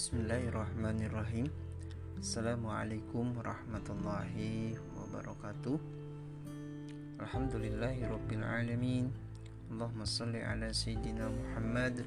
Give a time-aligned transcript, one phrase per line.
[0.00, 1.52] Bismillahirrahmanirrahim.
[2.16, 5.76] Assalamualaikum warahmatullahi wabarakatuh.
[7.20, 9.12] Alhamdulillahirrabbilalamin
[9.68, 12.00] Allahumma salli ala Sayyidina Muhammad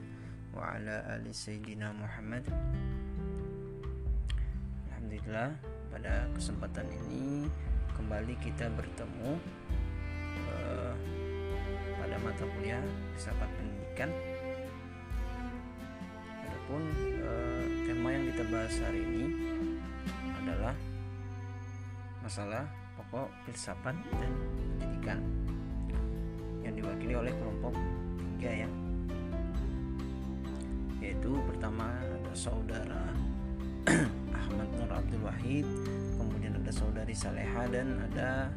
[0.58, 2.42] Wa ala ali Sayyidina Muhammad.
[4.90, 5.54] Alhamdulillah
[5.94, 7.46] pada kesempatan ini
[7.94, 9.38] Kembali kita bertemu
[10.50, 10.98] uh,
[12.02, 12.82] Pada mata kuliah
[13.14, 14.10] Filsafat Pendidikan.
[16.42, 16.82] Adapun
[17.22, 17.53] uh,
[18.04, 19.26] tema yang kita bahas hari ini
[20.44, 20.76] adalah
[22.20, 22.68] masalah
[23.00, 24.32] pokok filsafat dan
[24.76, 25.20] pendidikan
[26.68, 27.72] yang diwakili oleh kelompok
[28.20, 28.70] tiga ya.
[31.00, 33.08] Yaitu pertama ada saudara
[34.36, 35.64] Ahmad Nur Abdul Wahid
[36.20, 38.52] kemudian ada saudari Saleha dan ada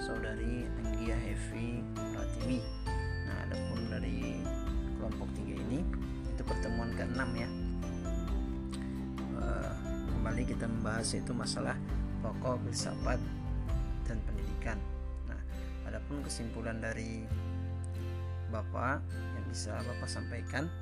[0.00, 2.64] saudari Anggia Hevi Pratiwi
[3.28, 4.40] nah adapun dari
[4.96, 5.84] kelompok tiga ini
[6.24, 7.61] itu pertemuan ke-6 ya
[10.32, 11.76] kembali kita membahas itu masalah
[12.24, 13.20] pokok filsafat
[14.08, 14.80] dan pendidikan.
[15.28, 15.36] Nah,
[15.84, 17.20] adapun kesimpulan dari
[18.48, 20.72] Bapak yang bisa Bapak sampaikan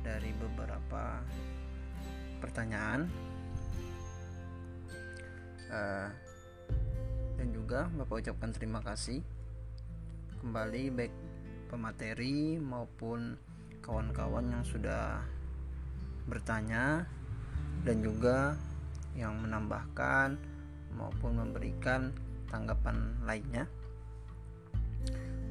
[0.00, 1.20] dari beberapa
[2.40, 3.12] pertanyaan
[5.68, 6.08] uh,
[7.36, 9.20] dan juga Bapak ucapkan terima kasih
[10.40, 11.14] kembali baik
[11.68, 13.36] pemateri maupun
[13.84, 15.20] kawan-kawan yang sudah
[16.24, 17.04] bertanya
[17.84, 18.56] dan juga
[19.18, 20.38] yang menambahkan
[20.94, 22.14] maupun memberikan
[22.46, 23.66] tanggapan lainnya.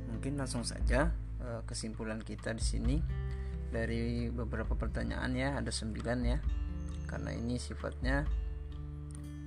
[0.09, 1.11] Mungkin langsung saja
[1.43, 2.95] eh, kesimpulan kita di sini
[3.67, 6.39] dari beberapa pertanyaan ya ada sembilan ya
[7.07, 8.23] karena ini sifatnya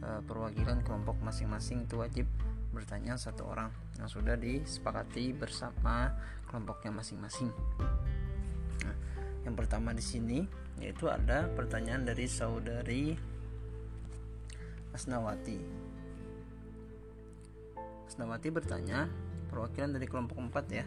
[0.05, 2.27] eh, perwakilan kelompok masing-masing itu wajib
[2.71, 6.15] bertanya satu orang yang sudah disepakati bersama
[6.47, 7.51] kelompoknya masing-masing.
[8.87, 8.97] Nah,
[9.43, 10.47] yang pertama di sini
[10.79, 13.19] yaitu ada pertanyaan dari saudari
[14.91, 15.59] Asnawati.
[18.11, 19.07] Asnawati bertanya,
[19.51, 20.87] perwakilan dari kelompok 4 ya.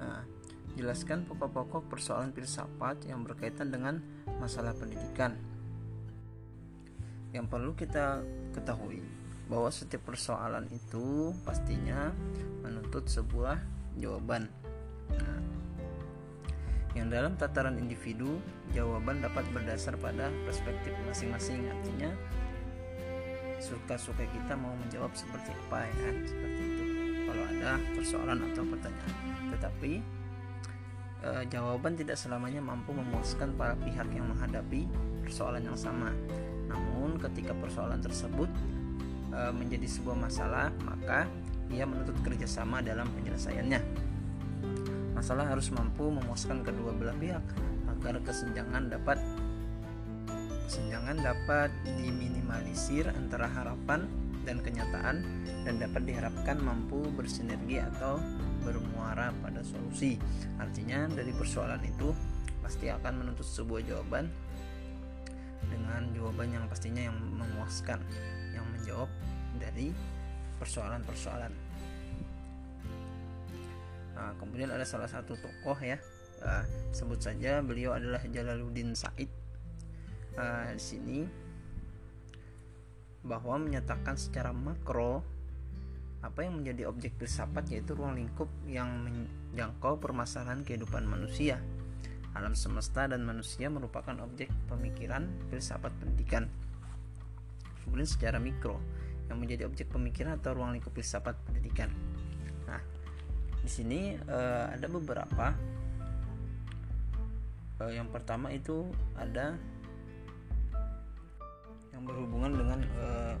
[0.00, 0.24] Nah,
[0.76, 4.00] jelaskan pokok-pokok persoalan filsafat yang berkaitan dengan
[4.40, 5.36] masalah pendidikan.
[7.32, 8.20] Yang perlu kita
[8.52, 9.00] ketahui
[9.48, 12.12] bahwa setiap persoalan itu pastinya
[12.64, 13.56] menuntut sebuah
[14.00, 14.48] jawaban.
[15.12, 15.40] Nah,
[16.92, 18.36] yang dalam tataran individu,
[18.76, 21.64] jawaban dapat berdasar pada perspektif masing-masing.
[21.68, 22.12] Artinya,
[23.72, 26.16] suka-suka kita mau menjawab seperti apa ya kan?
[26.28, 26.84] Seperti itu.
[27.24, 29.12] Kalau ada persoalan atau pertanyaan.
[29.48, 29.92] Tetapi
[31.24, 34.84] e, jawaban tidak selamanya mampu memuaskan para pihak yang menghadapi
[35.24, 36.12] persoalan yang sama.
[36.68, 38.52] Namun ketika persoalan tersebut
[39.32, 41.24] e, menjadi sebuah masalah maka
[41.72, 43.80] ia menuntut kerjasama dalam penyelesaiannya.
[45.16, 47.44] Masalah harus mampu memuaskan kedua belah pihak
[47.88, 49.16] agar kesenjangan dapat
[50.66, 54.06] kesenjangan dapat diminimalisir antara harapan
[54.42, 55.22] dan kenyataan
[55.62, 58.18] dan dapat diharapkan mampu bersinergi atau
[58.66, 60.18] bermuara pada solusi.
[60.58, 62.10] Artinya dari persoalan itu
[62.62, 64.30] pasti akan menuntut sebuah jawaban
[65.70, 68.02] dengan jawaban yang pastinya yang memuaskan,
[68.54, 69.10] yang menjawab
[69.58, 69.94] dari
[70.58, 71.52] persoalan-persoalan.
[74.12, 75.98] Nah, kemudian ada salah satu tokoh ya,
[76.42, 76.64] uh,
[76.94, 79.41] sebut saja beliau adalah Jalaluddin Said
[80.36, 81.18] uh, di sini
[83.22, 85.22] bahwa menyatakan secara makro
[86.22, 91.58] apa yang menjadi objek filsafat yaitu ruang lingkup yang menjangkau permasalahan kehidupan manusia.
[92.32, 96.46] Alam semesta dan manusia merupakan objek pemikiran filsafat pendidikan.
[97.82, 98.78] Kemudian secara mikro
[99.26, 101.90] yang menjadi objek pemikiran atau ruang lingkup filsafat pendidikan.
[102.70, 102.80] Nah,
[103.60, 105.52] di sini uh, ada beberapa.
[107.82, 108.86] Uh, yang pertama itu
[109.18, 109.58] ada
[111.92, 113.34] yang berhubungan dengan uh,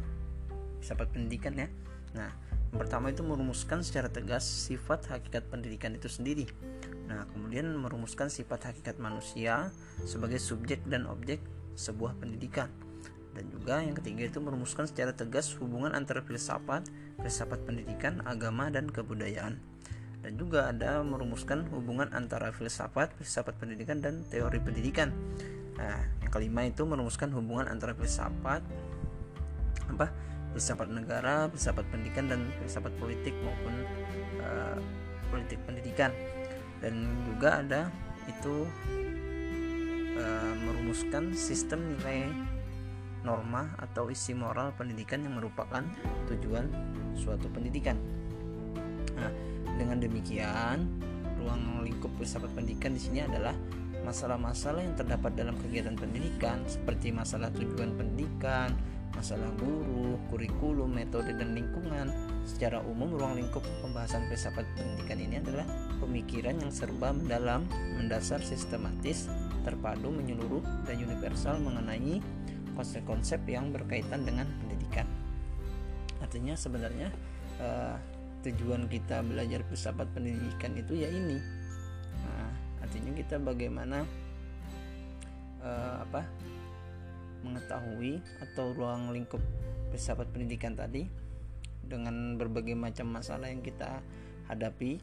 [0.78, 1.68] filsafat pendidikan ya.
[2.12, 2.30] Nah,
[2.72, 6.48] yang pertama itu merumuskan secara tegas sifat hakikat pendidikan itu sendiri.
[7.08, 9.72] Nah, kemudian merumuskan sifat hakikat manusia
[10.04, 11.40] sebagai subjek dan objek
[11.76, 12.68] sebuah pendidikan.
[13.32, 16.84] Dan juga yang ketiga itu merumuskan secara tegas hubungan antara filsafat,
[17.20, 19.56] filsafat pendidikan, agama dan kebudayaan.
[20.22, 25.10] Dan juga ada merumuskan hubungan antara filsafat, filsafat pendidikan dan teori pendidikan.
[25.78, 28.60] Nah, yang kelima itu merumuskan hubungan antara filsafat
[29.92, 30.06] apa
[30.52, 33.74] filsafat negara, filsafat pendidikan dan filsafat politik maupun
[34.44, 34.76] uh,
[35.32, 36.12] politik pendidikan.
[36.84, 37.82] Dan juga ada
[38.28, 38.68] itu
[40.20, 42.28] uh, merumuskan sistem nilai
[43.22, 45.82] norma atau isi moral pendidikan yang merupakan
[46.28, 46.68] tujuan
[47.14, 47.96] suatu pendidikan.
[49.14, 49.30] Nah,
[49.78, 50.84] dengan demikian,
[51.38, 53.54] ruang lingkup filsafat pendidikan di sini adalah
[54.02, 58.74] masalah-masalah yang terdapat dalam kegiatan pendidikan seperti masalah tujuan pendidikan,
[59.14, 62.10] masalah guru, kurikulum, metode dan lingkungan.
[62.42, 65.66] Secara umum ruang lingkup pembahasan filsafat pendidikan ini adalah
[66.02, 67.62] pemikiran yang serba mendalam,
[67.94, 69.30] mendasar, sistematis,
[69.62, 72.18] terpadu, menyeluruh dan universal mengenai
[72.74, 75.06] konsep-konsep yang berkaitan dengan pendidikan.
[76.18, 77.08] Artinya sebenarnya
[77.62, 77.94] uh,
[78.42, 81.61] tujuan kita belajar filsafat pendidikan itu ya ini
[82.92, 84.04] artinya kita bagaimana
[85.64, 86.28] uh, apa
[87.40, 89.40] mengetahui atau ruang lingkup
[89.88, 91.08] filsafat pendidikan tadi
[91.80, 94.04] dengan berbagai macam masalah yang kita
[94.44, 95.00] hadapi.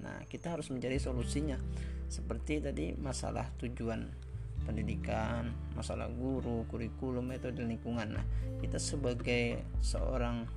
[0.00, 1.60] Nah kita harus mencari solusinya.
[2.08, 4.08] Seperti tadi masalah tujuan
[4.64, 8.08] pendidikan masalah guru kurikulum metode lingkungan.
[8.08, 8.24] Nah
[8.64, 10.48] kita sebagai seorang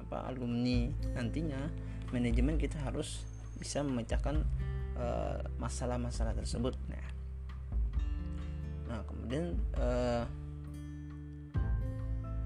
[0.00, 0.88] apa alumni
[1.20, 1.68] nantinya
[2.16, 3.28] manajemen kita harus
[3.60, 4.63] bisa memecahkan
[5.58, 6.74] masalah-masalah uh, tersebut.
[6.86, 7.08] Nah.
[8.90, 10.24] Nah kemudian uh,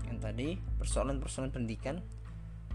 [0.08, 2.00] yang tadi persoalan-persoalan pendidikan.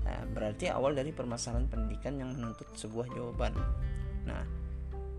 [0.04, 3.56] Uh, berarti awal dari permasalahan pendidikan yang menuntut sebuah jawaban.
[4.28, 4.44] Nah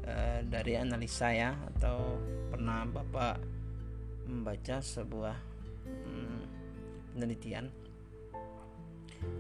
[0.06, 2.20] uh, dari analisa ya atau
[2.52, 3.40] pernah bapak
[4.24, 5.36] membaca sebuah
[5.84, 6.40] hmm,
[7.16, 7.83] penelitian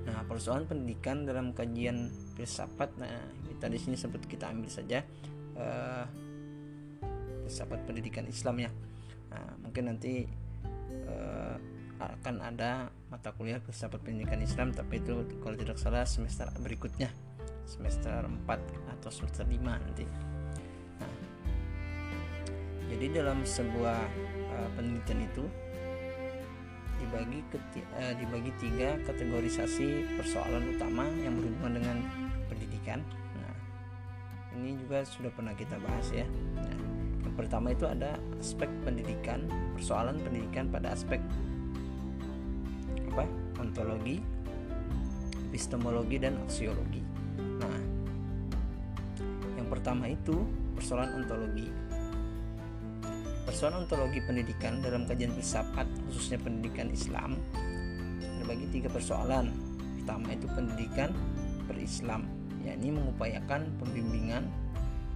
[0.04, 3.08] Nah, persoalan pendidikan dalam kajian filsafat, nah
[3.48, 5.00] kita di sini sempat kita ambil saja
[5.56, 6.04] uh,
[7.44, 8.70] filsafat pendidikan Islam ya.
[9.32, 10.28] Nah, mungkin nanti
[11.08, 11.56] uh,
[11.98, 17.08] akan ada mata kuliah filsafat pendidikan Islam, tapi itu kalau tidak salah semester berikutnya,
[17.64, 18.44] semester 4
[19.00, 20.04] atau semester 5 nanti.
[21.00, 21.16] Nah,
[22.92, 23.98] jadi dalam sebuah
[24.52, 25.48] uh, penelitian itu
[27.04, 27.40] dibagi
[28.00, 31.98] uh, dibagi tiga kategorisasi persoalan utama yang berhubungan dengan
[32.48, 33.04] pendidikan.
[33.36, 33.54] Nah,
[34.56, 36.24] ini juga sudah pernah kita bahas ya.
[36.56, 36.76] Nah,
[37.28, 39.44] yang pertama itu ada aspek pendidikan,
[39.76, 41.20] persoalan pendidikan pada aspek
[43.12, 43.28] apa?
[43.60, 44.18] Ontologi,
[45.52, 47.04] epistemologi dan aksiologi.
[47.38, 47.78] Nah,
[49.60, 50.42] yang pertama itu
[50.74, 51.70] persoalan ontologi
[53.54, 57.38] Persoalan ontologi pendidikan dalam kajian filsafat khususnya pendidikan Islam
[58.42, 59.46] terbagi tiga persoalan.
[60.02, 61.14] Pertama itu pendidikan
[61.70, 62.26] berislam,
[62.66, 64.50] yakni mengupayakan pembimbingan,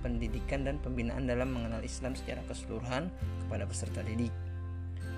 [0.06, 3.10] pendidikan dan pembinaan dalam mengenal Islam secara keseluruhan
[3.42, 4.30] kepada peserta didik.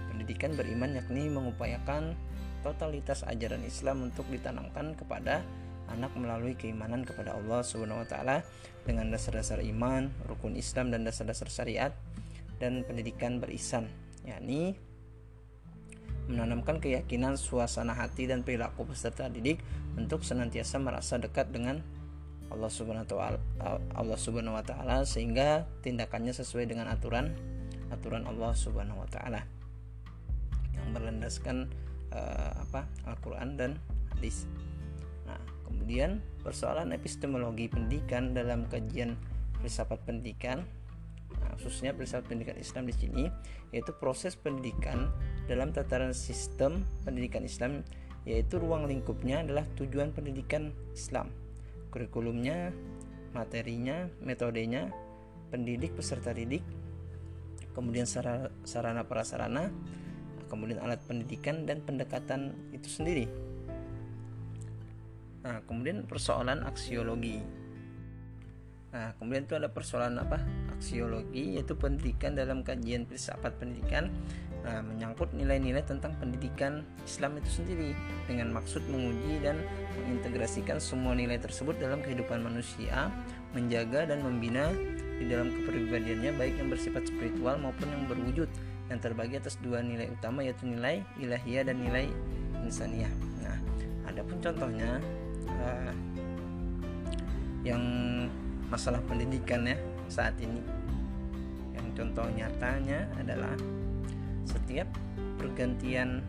[0.08, 2.16] Pendidikan beriman yakni mengupayakan
[2.64, 5.44] totalitas ajaran Islam untuk ditanamkan kepada
[5.92, 8.40] anak melalui keimanan kepada Allah Subhanahu wa taala
[8.88, 11.92] dengan dasar-dasar iman, rukun Islam dan dasar-dasar syariat
[12.60, 13.88] dan pendidikan berisan,
[14.22, 14.76] yakni
[16.30, 19.58] menanamkan keyakinan suasana hati dan perilaku peserta didik
[19.98, 21.82] untuk senantiasa merasa dekat dengan
[22.50, 23.06] Allah Subhanahu
[23.94, 27.34] Allah Subhanahu wa taala sehingga tindakannya sesuai dengan aturan
[27.90, 29.42] aturan Allah Subhanahu wa taala
[30.74, 31.70] yang berlandaskan
[32.14, 33.78] uh, apa Al-Qur'an dan
[34.14, 34.46] hadis.
[35.26, 39.14] Nah, kemudian persoalan epistemologi pendidikan dalam kajian
[39.62, 40.66] filsafat pendidikan
[41.56, 43.24] khususnya filsafat pendidikan Islam di sini
[43.74, 45.10] yaitu proses pendidikan
[45.46, 47.82] dalam tataran sistem pendidikan Islam
[48.28, 51.32] yaitu ruang lingkupnya adalah tujuan pendidikan Islam.
[51.90, 52.70] Kurikulumnya
[53.32, 54.92] materinya metodenya
[55.50, 56.62] pendidik peserta didik
[57.74, 59.70] kemudian sarana prasarana
[60.50, 63.30] kemudian alat pendidikan dan pendekatan itu sendiri.
[65.46, 67.40] Nah kemudian persoalan aksiologi
[68.90, 70.42] Nah, kemudian itu ada persoalan apa?
[70.74, 74.10] Aksiologi yaitu pendidikan dalam kajian filsafat pendidikan
[74.66, 77.94] nah, menyangkut nilai-nilai tentang pendidikan Islam itu sendiri
[78.26, 79.62] dengan maksud menguji dan
[79.94, 83.14] mengintegrasikan semua nilai tersebut dalam kehidupan manusia,
[83.54, 84.74] menjaga dan membina
[85.20, 88.48] di dalam kepribadiannya baik yang bersifat spiritual maupun yang berwujud
[88.90, 92.10] yang terbagi atas dua nilai utama yaitu nilai ilahiyah dan nilai
[92.66, 93.12] insaniah.
[93.44, 93.54] Nah,
[94.10, 94.98] adapun contohnya
[95.46, 95.94] uh,
[97.62, 97.84] yang
[98.70, 100.62] masalah pendidikan ya saat ini.
[101.74, 103.52] Yang contoh nyatanya adalah
[104.46, 104.86] setiap
[105.36, 106.22] pergantian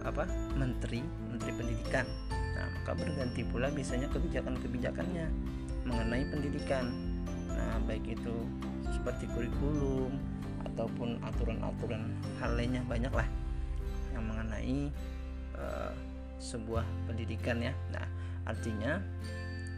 [0.00, 0.24] apa
[0.56, 2.06] menteri menteri pendidikan.
[2.30, 5.26] Nah maka berganti pula biasanya kebijakan-kebijakannya
[5.84, 6.88] mengenai pendidikan.
[7.50, 8.34] Nah baik itu
[8.88, 10.14] seperti kurikulum
[10.72, 13.28] ataupun aturan-aturan hal lainnya banyak lah
[14.14, 14.88] yang mengenai
[15.58, 15.92] uh,
[16.40, 17.72] sebuah pendidikan ya.
[17.92, 18.06] Nah
[18.48, 18.98] artinya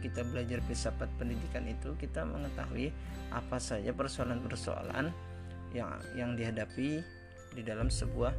[0.03, 2.91] kita belajar filsafat pendidikan itu kita mengetahui
[3.31, 5.15] apa saja persoalan-persoalan
[5.71, 6.99] yang yang dihadapi
[7.55, 8.35] di dalam sebuah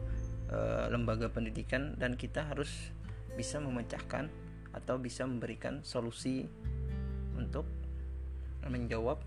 [0.52, 0.58] e,
[0.92, 2.92] lembaga pendidikan dan kita harus
[3.32, 4.28] bisa memecahkan
[4.76, 6.44] atau bisa memberikan solusi
[7.34, 7.64] untuk
[8.68, 9.18] menjawab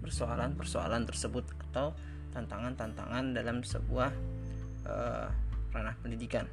[0.00, 1.92] persoalan-persoalan tersebut atau
[2.32, 4.10] tantangan-tantangan dalam sebuah
[4.88, 5.28] uh,
[5.70, 6.48] ranah pendidikan.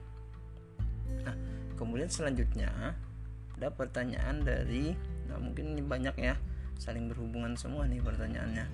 [1.24, 1.36] Nah,
[1.80, 2.94] kemudian selanjutnya
[3.58, 4.94] ada pertanyaan dari
[5.28, 6.38] nah mungkin ini banyak ya
[6.78, 8.66] saling berhubungan semua nih pertanyaannya.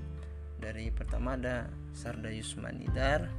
[0.59, 3.31] Dari pertama ada Sarda Yusmanidar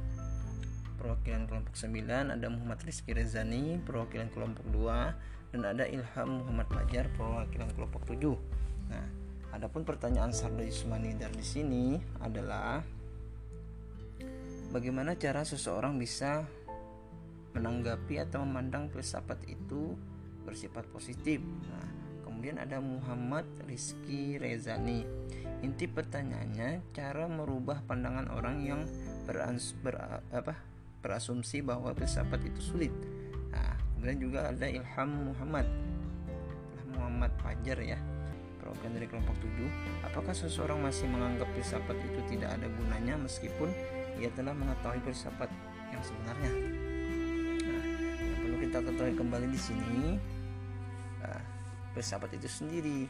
[1.05, 7.05] perwakilan kelompok 9 ada Muhammad Rizky Rezani perwakilan kelompok 2 dan ada Ilham Muhammad Fajar
[7.13, 8.25] perwakilan kelompok 7
[8.89, 9.05] nah
[9.53, 12.81] adapun pertanyaan Sarda Yusmanidar di sini adalah
[14.71, 16.43] bagaimana cara seseorang bisa
[17.55, 19.95] menanggapi atau memandang filsafat itu
[20.45, 21.41] bersifat positif.
[21.41, 21.89] Nah,
[22.21, 25.01] kemudian ada Muhammad Rizky Rezani.
[25.65, 28.81] Inti pertanyaannya cara merubah pandangan orang yang
[29.25, 29.97] berans, ber,
[30.29, 30.53] apa,
[31.01, 32.93] berasumsi bahwa filsafat itu sulit.
[33.49, 35.65] Nah, kemudian juga ada Ilham Muhammad.
[36.77, 37.97] Ilham Muhammad Fajar ya.
[38.61, 40.05] Program dari kelompok 7.
[40.05, 43.69] Apakah seseorang masih menganggap filsafat itu tidak ada gunanya meskipun
[44.21, 45.49] ia telah mengetahui filsafat
[45.93, 46.85] yang sebenarnya?
[48.75, 50.34] kita ketahui kembali di sini nah,
[51.95, 53.07] filsafat itu sendiri.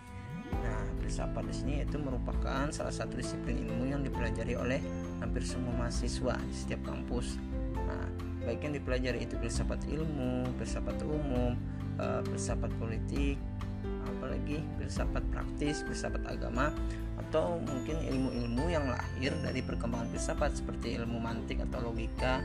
[0.53, 4.79] Nah filsafat di sini itu merupakan salah satu disiplin ilmu yang dipelajari oleh
[5.19, 7.41] hampir semua mahasiswa di setiap kampus.
[7.73, 8.05] Nah
[8.45, 11.57] baik yang dipelajari itu filsafat ilmu filsafat umum
[11.97, 13.41] uh, filsafat politik
[14.05, 16.69] apalagi filsafat praktis filsafat agama
[17.25, 22.41] atau mungkin ilmu-ilmu yang lahir dari perkembangan filsafat seperti ilmu mantik atau logika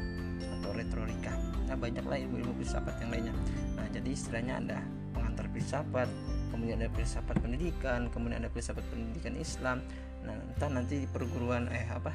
[0.60, 1.36] atau retorika.
[1.68, 3.34] Nah banyaklah ilmu-ilmu filsafat yang lainnya.
[3.76, 4.78] Nah jadi istilahnya ada
[5.12, 6.08] pengantar filsafat
[6.50, 9.82] kemudian ada filsafat pendidikan kemudian ada filsafat pendidikan Islam.
[10.26, 12.12] Nah entah nanti di perguruan eh apa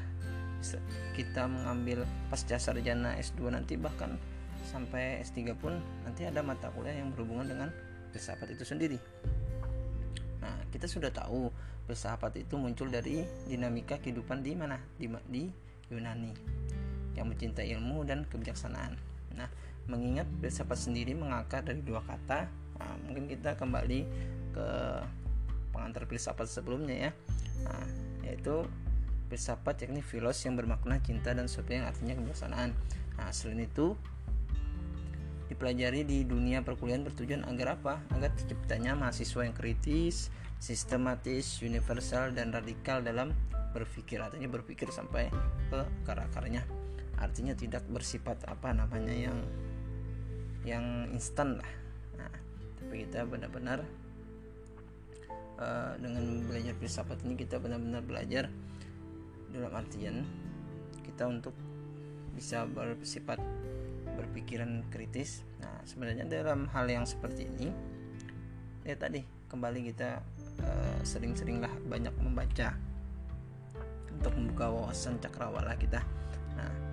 [1.13, 4.17] kita mengambil pasca sarjana S2 nanti bahkan
[4.65, 7.69] sampai S3 pun nanti ada mata kuliah yang berhubungan dengan
[8.09, 8.97] filsafat itu sendiri.
[10.41, 11.53] Nah kita sudah tahu
[11.85, 14.81] filsafat itu muncul dari dinamika kehidupan di mana?
[14.97, 15.43] Di, di
[15.93, 16.33] Yunani
[17.15, 18.97] yang mencintai ilmu dan kebijaksanaan.
[19.35, 19.47] Nah,
[19.87, 24.01] mengingat filsafat sendiri mengakar dari dua kata, nah, mungkin kita kembali
[24.55, 24.67] ke
[25.75, 27.11] pengantar filsafat sebelumnya ya,
[27.67, 27.85] nah,
[28.23, 28.63] yaitu
[29.27, 32.71] filsafat yakni filos yang bermakna cinta dan sesuatu yang artinya kebijaksanaan.
[33.19, 33.97] Nah, selain itu
[35.51, 38.01] dipelajari di dunia perkuliahan bertujuan agar apa?
[38.15, 43.35] Agar terciptanya mahasiswa yang kritis, sistematis, universal dan radikal dalam
[43.75, 45.27] berpikir artinya berpikir sampai
[45.67, 46.63] ke akar-akarnya
[47.19, 49.37] artinya tidak bersifat apa namanya yang
[50.63, 51.71] yang instan lah
[52.91, 53.83] kita benar-benar
[55.59, 58.45] uh, dengan belajar filsafat ini kita benar-benar belajar
[59.49, 60.27] dalam artian
[61.05, 61.55] kita untuk
[62.35, 63.39] bisa bersifat
[64.15, 65.47] berpikiran kritis.
[65.63, 67.71] Nah sebenarnya dalam hal yang seperti ini
[68.83, 70.19] ya tadi kembali kita
[70.61, 72.75] uh, sering-seringlah banyak membaca
[74.11, 76.03] untuk membuka wawasan cakrawala kita.
[76.55, 76.85] Nah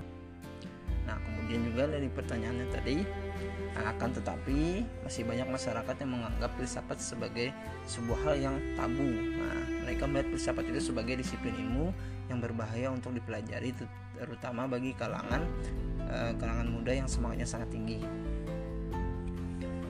[1.06, 2.96] Nah, kemudian juga dari pertanyaannya tadi,
[3.72, 7.50] akan tetapi masih banyak masyarakat yang menganggap filsafat sebagai
[7.88, 9.04] sebuah hal yang tabu.
[9.38, 11.90] Nah, mereka melihat filsafat itu sebagai disiplin ilmu
[12.30, 13.74] yang berbahaya untuk dipelajari
[14.16, 15.42] terutama bagi kalangan
[16.06, 17.98] eh, kalangan muda yang semangatnya sangat tinggi.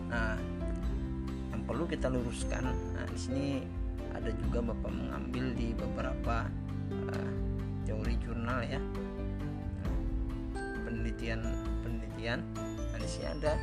[0.09, 0.37] Nah,
[1.53, 3.47] yang perlu kita luruskan, nah di sini
[4.13, 6.47] ada juga Bapak mengambil di beberapa
[6.93, 7.33] uh,
[7.89, 8.81] teori jurnal ya
[10.85, 11.41] penelitian
[11.81, 12.41] penelitian
[13.13, 13.61] sini ada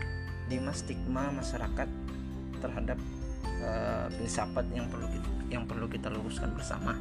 [0.49, 1.89] lima stigma masyarakat
[2.61, 2.99] terhadap
[3.65, 6.93] uh, filsafat yang perlu kita, yang perlu kita luruskan bersama.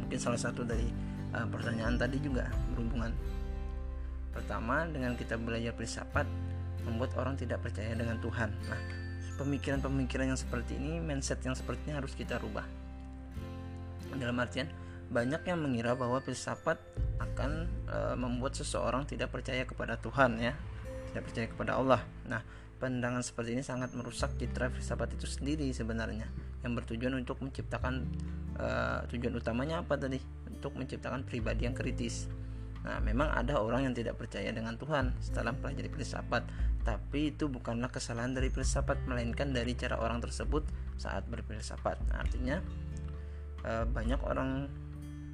[0.00, 0.88] Mungkin salah satu dari
[1.36, 3.12] uh, pertanyaan tadi juga berhubungan.
[4.32, 6.28] Pertama dengan kita belajar filsafat
[6.84, 8.52] membuat orang tidak percaya dengan Tuhan.
[8.68, 8.80] Nah
[9.36, 12.64] pemikiran-pemikiran yang seperti ini mindset yang seperti ini harus kita rubah.
[14.16, 14.68] Dalam artian
[15.12, 16.80] banyak yang mengira bahwa filsafat
[17.20, 20.56] akan e, membuat seseorang tidak percaya kepada Tuhan ya
[21.16, 22.04] tidak percaya kepada Allah.
[22.28, 22.44] Nah
[22.76, 26.28] pandangan seperti ini sangat merusak citra filsafat itu sendiri sebenarnya
[26.60, 28.04] yang bertujuan untuk menciptakan
[28.52, 28.66] e,
[29.16, 30.20] tujuan utamanya apa tadi?
[30.52, 32.28] Untuk menciptakan pribadi yang kritis.
[32.84, 36.46] Nah, memang ada orang yang tidak percaya dengan Tuhan setelah mempelajari filsafat,
[36.86, 40.62] tapi itu bukanlah kesalahan dari filsafat, melainkan dari cara orang tersebut
[40.94, 41.98] saat berfilsafat.
[42.12, 42.62] Nah, artinya
[43.64, 44.70] e, banyak orang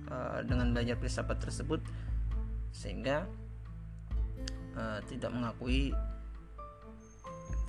[0.08, 1.80] uh, dengan belajar filsafat tersebut
[2.72, 3.28] sehingga
[4.76, 5.92] uh, tidak mengakui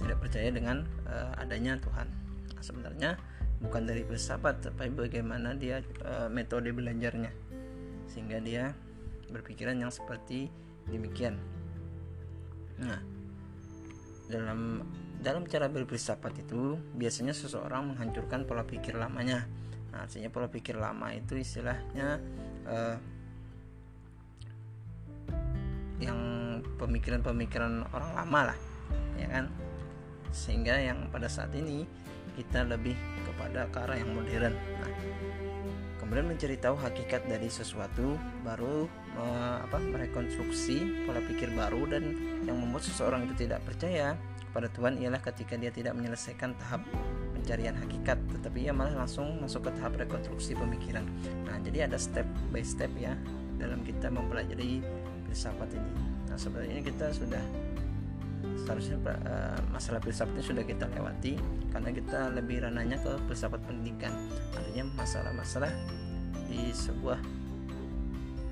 [0.02, 2.08] tidak percaya dengan uh, adanya Tuhan.
[2.54, 3.12] Nah, sebenarnya
[3.64, 7.32] bukan dari filsafat, tapi bagaimana dia uh, metode belajarnya,
[8.12, 8.76] sehingga dia
[9.32, 10.52] berpikiran yang seperti
[10.92, 11.40] demikian.
[12.84, 13.00] Nah,
[14.28, 14.84] dalam
[15.24, 19.48] dalam cara berfilsafat itu biasanya seseorang menghancurkan pola pikir lamanya
[19.96, 22.20] nah, artinya pola pikir lama itu istilahnya
[22.68, 22.98] uh,
[26.04, 26.20] yang
[26.84, 28.58] pemikiran-pemikiran orang lama lah
[29.16, 29.46] ya kan?
[30.34, 31.88] Sehingga yang pada saat ini
[32.34, 32.98] kita lebih
[33.30, 34.54] kepada ke yang modern.
[34.54, 34.92] Nah
[36.02, 38.86] kemudian mencari tahu hakikat dari sesuatu baru
[39.16, 39.26] me,
[39.66, 42.04] apa merekonstruksi pola pikir baru dan
[42.44, 44.14] yang membuat seseorang itu tidak percaya
[44.52, 46.86] kepada Tuhan ialah ketika dia tidak menyelesaikan tahap
[47.34, 51.08] pencarian hakikat tetapi ia malah langsung masuk ke tahap rekonstruksi pemikiran.
[51.50, 53.18] Nah jadi ada step by step ya
[53.58, 54.86] dalam kita mempelajari
[55.26, 57.44] filsafat ini nah sebenarnya kita sudah
[58.66, 61.38] seharusnya uh, masalah filsafat ini sudah kita lewati
[61.70, 64.10] karena kita lebih ranahnya ke filsafat pendidikan.
[64.58, 65.70] Artinya masalah-masalah
[66.50, 67.22] di sebuah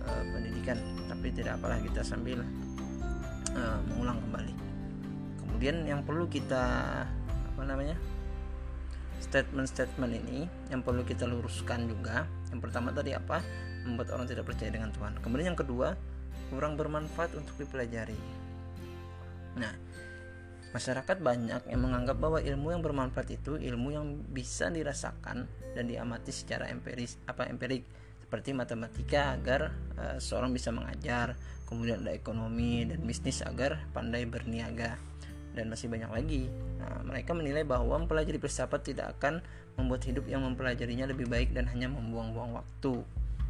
[0.06, 0.78] uh, pendidikan
[1.10, 2.46] tapi tidak apalah kita sambil
[3.58, 4.54] uh, mengulang kembali.
[5.42, 6.64] Kemudian yang perlu kita
[7.26, 7.98] apa namanya
[9.26, 12.30] statement-statement ini yang perlu kita luruskan juga.
[12.54, 13.42] Yang pertama tadi apa?
[13.90, 15.18] Membuat orang tidak percaya dengan Tuhan.
[15.18, 15.98] Kemudian yang kedua
[16.52, 18.20] kurang bermanfaat untuk dipelajari
[19.56, 19.72] nah
[20.72, 25.44] Masyarakat banyak yang menganggap bahwa ilmu yang bermanfaat itu ilmu yang bisa dirasakan
[25.76, 27.84] dan diamati secara empiris apa empirik
[28.24, 31.36] seperti matematika agar uh, seorang bisa mengajar,
[31.68, 34.96] kemudian ada ekonomi dan bisnis agar pandai berniaga
[35.52, 36.48] dan masih banyak lagi.
[36.80, 39.44] Nah, mereka menilai bahwa mempelajari filsafat tidak akan
[39.76, 43.04] membuat hidup yang mempelajarinya lebih baik dan hanya membuang-buang waktu.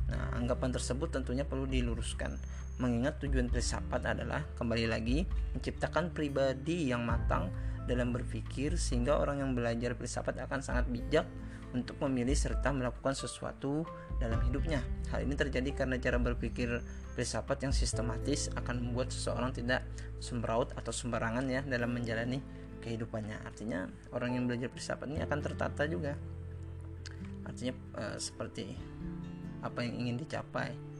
[0.10, 2.42] Nah, anggapan tersebut tentunya perlu diluruskan
[2.82, 7.54] mengingat tujuan filsafat adalah kembali lagi menciptakan pribadi yang matang
[7.86, 11.30] dalam berpikir sehingga orang yang belajar filsafat akan sangat bijak
[11.72, 13.88] untuk memilih serta melakukan sesuatu
[14.20, 14.84] dalam hidupnya.
[15.14, 16.84] Hal ini terjadi karena cara berpikir
[17.16, 19.86] filsafat yang sistematis akan membuat seseorang tidak
[20.20, 22.44] sembraut atau sembarangan ya dalam menjalani
[22.84, 23.40] kehidupannya.
[23.48, 26.14] Artinya orang yang belajar filsafat ini akan tertata juga.
[27.48, 28.66] Artinya e, seperti
[29.62, 30.91] apa yang ingin dicapai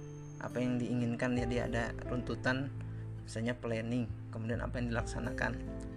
[0.42, 2.74] apa yang diinginkan ya dia ada runtutan
[3.22, 5.52] misalnya planning kemudian apa yang dilaksanakan.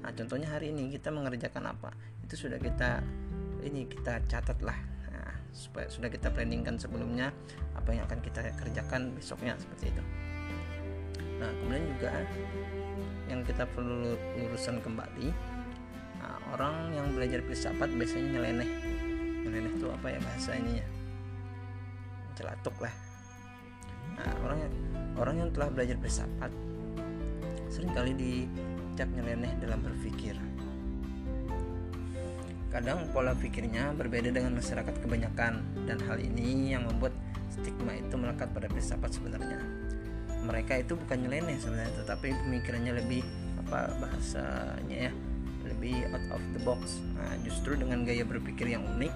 [0.04, 1.96] Nah contohnya hari ini kita mengerjakan apa?
[2.20, 3.00] Itu sudah kita
[3.64, 4.76] ini kita catat lah.
[5.08, 7.32] Nah, supaya sudah kita planningkan sebelumnya
[7.72, 10.02] apa yang akan kita kerjakan besoknya seperti itu.
[11.40, 12.10] Nah kemudian juga
[13.32, 15.32] yang kita perlu lurusan kembali
[16.20, 18.70] nah, orang yang belajar filsafat biasanya nyeleneh.
[19.48, 20.86] Nyeleneh itu apa ya bahasa ininya?
[22.36, 23.03] Celatuk lah
[24.14, 24.72] nah orang yang
[25.18, 26.52] orang yang telah belajar filsafat
[27.70, 30.38] sering kali dicap nyeleneh dalam berpikir.
[32.70, 37.14] Kadang pola pikirnya berbeda dengan masyarakat kebanyakan dan hal ini yang membuat
[37.50, 39.62] stigma itu melekat pada filsafat sebenarnya.
[40.42, 43.22] Mereka itu bukan nyeleneh sebenarnya tetapi pemikirannya lebih
[43.62, 45.12] apa bahasanya ya
[45.66, 46.98] lebih out of the box.
[47.14, 49.14] Nah justru dengan gaya berpikir yang unik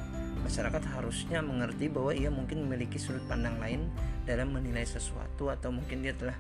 [0.49, 3.85] masyarakat harusnya mengerti bahwa ia mungkin memiliki sudut pandang lain
[4.25, 6.33] dalam menilai sesuatu atau mungkin dia telah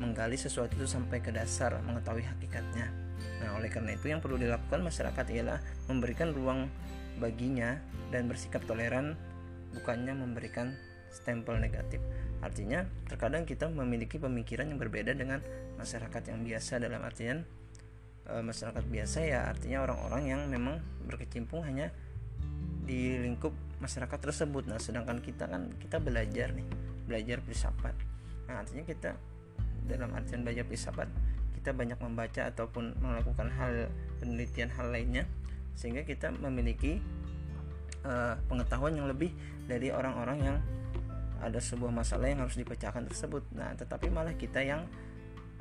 [0.00, 2.88] menggali sesuatu itu sampai ke dasar mengetahui hakikatnya.
[3.44, 5.60] Nah, oleh karena itu yang perlu dilakukan masyarakat ialah
[5.92, 6.72] memberikan ruang
[7.20, 7.76] baginya
[8.08, 9.12] dan bersikap toleran
[9.76, 10.72] bukannya memberikan
[11.12, 12.00] stempel negatif.
[12.40, 15.44] Artinya, terkadang kita memiliki pemikiran yang berbeda dengan
[15.76, 17.44] masyarakat yang biasa dalam artian
[18.24, 21.92] e, masyarakat biasa ya artinya orang-orang yang memang berkecimpung hanya
[22.90, 24.66] di lingkup masyarakat tersebut.
[24.66, 26.66] Nah sedangkan kita kan kita belajar nih
[27.06, 27.94] belajar filsafat.
[28.50, 29.14] Nah artinya kita
[29.86, 31.06] dalam artian belajar filsafat
[31.60, 35.28] kita banyak membaca ataupun melakukan hal penelitian hal lainnya
[35.76, 36.98] sehingga kita memiliki
[38.02, 39.28] uh, pengetahuan yang lebih
[39.68, 40.56] dari orang-orang yang
[41.40, 43.44] ada sebuah masalah yang harus dipecahkan tersebut.
[43.52, 44.88] Nah tetapi malah kita yang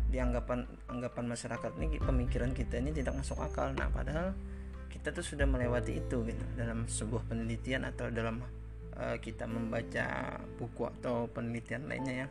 [0.10, 3.70] dianggapan anggapan masyarakat ini pemikiran kita ini tidak masuk akal.
[3.76, 4.34] Nah padahal
[4.89, 8.41] kita tuh sudah melewati itu gitu dalam sebuah penelitian atau dalam
[8.97, 12.28] uh, kita membaca buku atau penelitian lainnya ya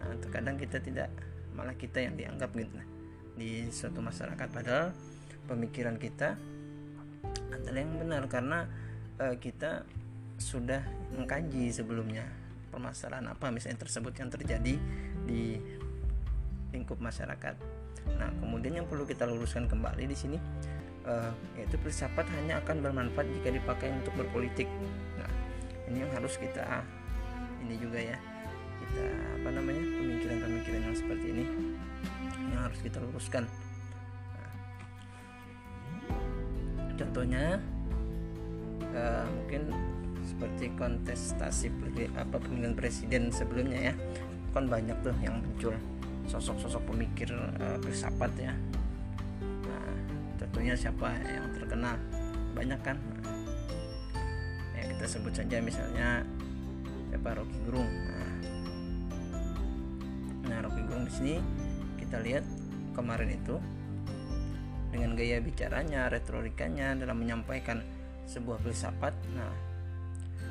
[0.00, 1.10] nah, terkadang kita tidak
[1.52, 2.86] malah kita yang dianggap gitu nah,
[3.36, 4.94] di suatu masyarakat padahal
[5.50, 6.38] pemikiran kita
[7.52, 8.70] adalah yang benar karena
[9.20, 9.84] uh, kita
[10.36, 10.84] sudah
[11.16, 12.28] mengkaji sebelumnya
[12.68, 14.74] permasalahan apa misalnya tersebut yang terjadi
[15.24, 15.56] di
[16.76, 17.56] lingkup masyarakat.
[18.20, 20.38] Nah, kemudian yang perlu kita luruskan kembali di sini
[21.06, 24.68] uh, yaitu filsafat hanya akan bermanfaat jika dipakai untuk berpolitik.
[25.16, 25.30] Nah,
[25.88, 26.82] ini yang harus kita
[27.66, 28.18] ini juga ya
[28.76, 29.06] kita
[29.42, 31.44] apa namanya pemikiran-pemikiran yang seperti ini
[32.52, 33.44] yang harus kita luruskan.
[34.34, 34.52] Nah,
[36.98, 37.44] contohnya
[38.92, 39.62] uh, mungkin
[40.26, 41.70] seperti kontestasi
[42.18, 43.94] apa pemilihan presiden sebelumnya ya
[44.50, 45.76] kan banyak tuh yang muncul
[46.26, 48.52] sosok-sosok pemikir uh, filsafat ya
[50.36, 51.96] contohnya siapa yang terkenal?
[52.52, 52.96] Banyak kan?
[54.76, 56.22] Ya kita sebut saja misalnya
[57.12, 57.28] siapa?
[57.36, 57.90] Rocky Gerung.
[57.90, 58.32] Nah,
[60.48, 61.34] nah Rocky Gerung di sini
[62.00, 62.44] kita lihat
[62.96, 63.60] kemarin itu
[64.94, 67.84] dengan gaya bicaranya retorikanya dalam menyampaikan
[68.24, 69.12] sebuah filsafat.
[69.36, 69.52] Nah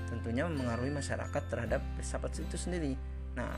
[0.06, 2.93] tentunya mempengaruhi masyarakat terhadap filsafat itu sendiri.
[3.34, 3.58] Nah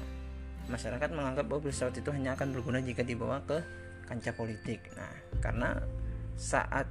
[0.72, 3.60] masyarakat menganggap bahwa filsafat itu hanya akan berguna jika dibawa ke
[4.08, 4.80] kancah politik.
[4.96, 5.12] Nah
[5.44, 5.76] karena
[6.38, 6.86] saat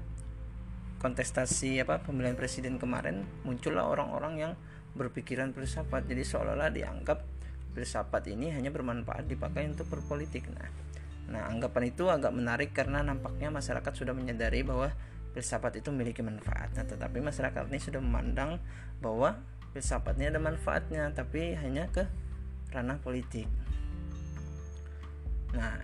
[0.99, 4.53] kontestasi apa pemilihan presiden kemarin muncullah orang-orang yang
[4.99, 6.11] berpikiran filsafat.
[6.11, 7.23] Jadi seolah-olah dianggap
[7.77, 10.51] filsafat ini hanya bermanfaat dipakai untuk berpolitik.
[10.51, 10.69] Nah
[11.27, 14.95] nah anggapan itu agak menarik karena nampaknya masyarakat sudah menyadari bahwa
[15.35, 16.75] filsafat itu memiliki manfaat.
[16.75, 18.59] Nah tetapi masyarakat ini sudah memandang
[18.99, 19.39] bahwa
[19.77, 22.09] filsafatnya ada manfaatnya tapi hanya ke
[22.73, 23.47] ranah politik.
[25.53, 25.77] Nah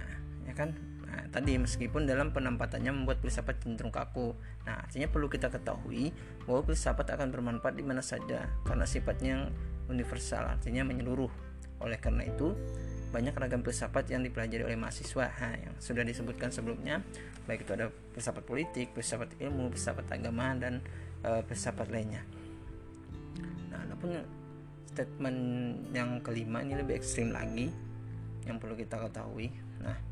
[0.48, 4.32] ya kan Nah, tadi meskipun dalam penempatannya membuat filsafat cenderung kaku.
[4.64, 6.08] Nah, artinya perlu kita ketahui
[6.48, 9.44] bahwa filsafat akan bermanfaat di mana saja karena sifatnya yang
[9.92, 11.28] universal, artinya menyeluruh.
[11.84, 12.56] Oleh karena itu,
[13.12, 17.04] banyak ragam filsafat yang dipelajari oleh mahasiswa nah, yang sudah disebutkan sebelumnya,
[17.44, 20.80] baik itu ada filsafat politik, filsafat ilmu, filsafat agama dan
[21.20, 22.24] e, filsafat lainnya.
[23.68, 24.16] Nah, adapun
[24.88, 25.40] statement
[25.92, 27.68] yang kelima ini lebih ekstrim lagi
[28.48, 29.52] yang perlu kita ketahui.
[29.84, 30.11] Nah,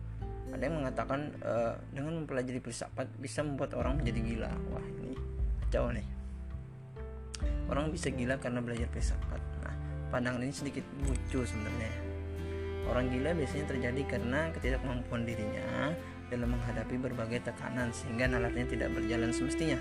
[0.50, 4.52] ada yang mengatakan uh, dengan mempelajari filsafat bisa membuat orang menjadi gila.
[4.74, 5.14] Wah ini
[5.70, 6.06] jauh nih.
[7.70, 9.40] Orang bisa gila karena belajar filsafat.
[9.62, 9.74] Nah
[10.10, 11.92] pandangan ini sedikit lucu sebenarnya.
[12.90, 15.94] Orang gila biasanya terjadi karena ketidakmampuan dirinya
[16.30, 19.78] dalam menghadapi berbagai tekanan sehingga nalarnya tidak berjalan semestinya.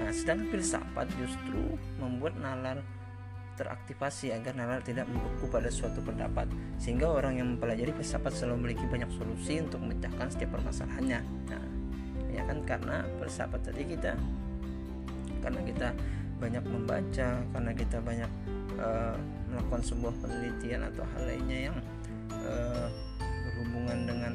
[0.00, 2.80] Nah sedangkan filsafat justru membuat nalar
[3.60, 6.48] teraktivasi agar nalar tidak membeku pada suatu pendapat
[6.80, 11.20] sehingga orang yang mempelajari filsafat selalu memiliki banyak solusi untuk memecahkan setiap permasalahannya
[11.52, 11.64] nah
[12.32, 14.16] ya kan karena filsafat tadi kita
[15.44, 15.88] karena kita
[16.40, 18.30] banyak membaca karena kita banyak
[18.80, 19.16] uh,
[19.52, 21.76] melakukan sebuah penelitian atau hal lainnya yang
[22.32, 22.88] uh,
[23.20, 24.32] berhubungan dengan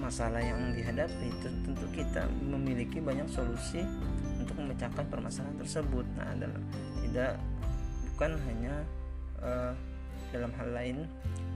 [0.00, 3.84] masalah yang dihadapi tentu kita memiliki banyak solusi
[4.40, 6.08] untuk memecahkan permasalahan tersebut.
[6.16, 6.64] Nah, dalam
[7.10, 7.34] tidak
[8.14, 8.74] bukan hanya
[9.42, 9.74] uh,
[10.30, 10.96] dalam hal lain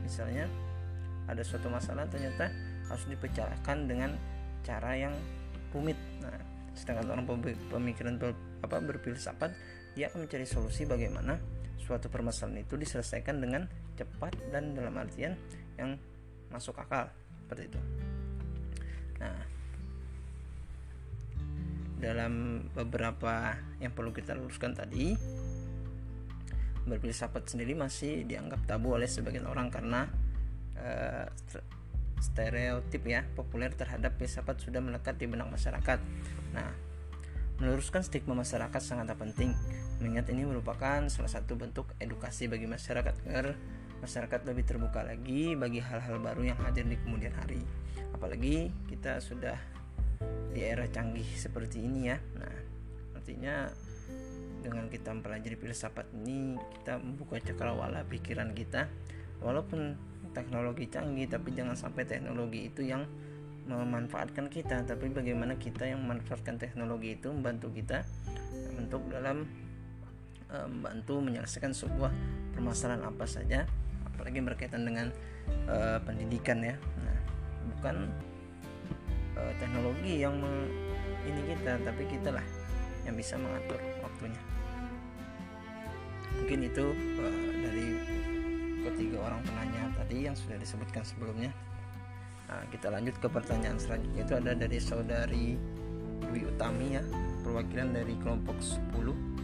[0.02, 0.50] misalnya
[1.30, 2.50] ada suatu masalah ternyata
[2.90, 4.12] harus dipecahkan dengan
[4.66, 5.14] cara yang
[5.70, 5.96] rumit.
[6.20, 6.36] Nah
[6.74, 7.26] sedangkan orang
[7.70, 8.18] pemikiran
[8.66, 9.54] apa berfilsafat
[9.94, 11.38] dia akan mencari solusi bagaimana
[11.78, 15.38] suatu permasalahan itu diselesaikan dengan cepat dan dalam artian
[15.78, 15.94] yang
[16.50, 17.06] masuk akal
[17.46, 17.80] seperti itu.
[19.22, 19.54] Nah
[22.02, 25.14] dalam beberapa yang perlu kita luruskan tadi
[26.84, 30.08] berfilsafat sendiri masih dianggap tabu oleh sebagian orang karena
[30.76, 31.26] uh,
[32.20, 35.98] stereotip ya populer terhadap filsafat sudah melekat di benak masyarakat.
[36.56, 36.70] Nah,
[37.60, 39.52] meluruskan stigma masyarakat sangat penting
[40.02, 43.54] mengingat ini merupakan salah satu bentuk edukasi bagi masyarakat agar
[44.02, 47.62] masyarakat lebih terbuka lagi bagi hal-hal baru yang hadir di kemudian hari.
[48.12, 49.56] Apalagi kita sudah
[50.54, 52.18] di era canggih seperti ini ya.
[52.36, 52.56] Nah,
[53.16, 53.68] artinya
[54.64, 58.88] dengan kita mempelajari filsafat ini kita membuka cakrawala pikiran kita.
[59.44, 59.92] Walaupun
[60.32, 63.04] teknologi canggih tapi jangan sampai teknologi itu yang
[63.64, 68.04] memanfaatkan kita tapi bagaimana kita yang memanfaatkan teknologi itu membantu kita
[68.76, 69.48] untuk dalam
[70.52, 72.12] e, membantu menyelesaikan sebuah
[72.52, 73.64] permasalahan apa saja
[74.04, 75.08] apalagi berkaitan dengan
[75.64, 76.76] e, pendidikan ya.
[76.76, 77.18] Nah
[77.72, 77.96] bukan
[79.32, 80.36] e, teknologi yang
[81.24, 82.44] ini kita tapi kita lah
[83.08, 84.53] yang bisa mengatur waktunya
[86.40, 87.86] mungkin itu uh, dari
[88.84, 91.50] ketiga orang penanya tadi yang sudah disebutkan sebelumnya.
[92.44, 94.22] Nah, kita lanjut ke pertanyaan selanjutnya.
[94.22, 95.56] Itu ada dari saudari
[96.24, 97.02] Dwi Utami ya
[97.44, 99.34] perwakilan dari kelompok 10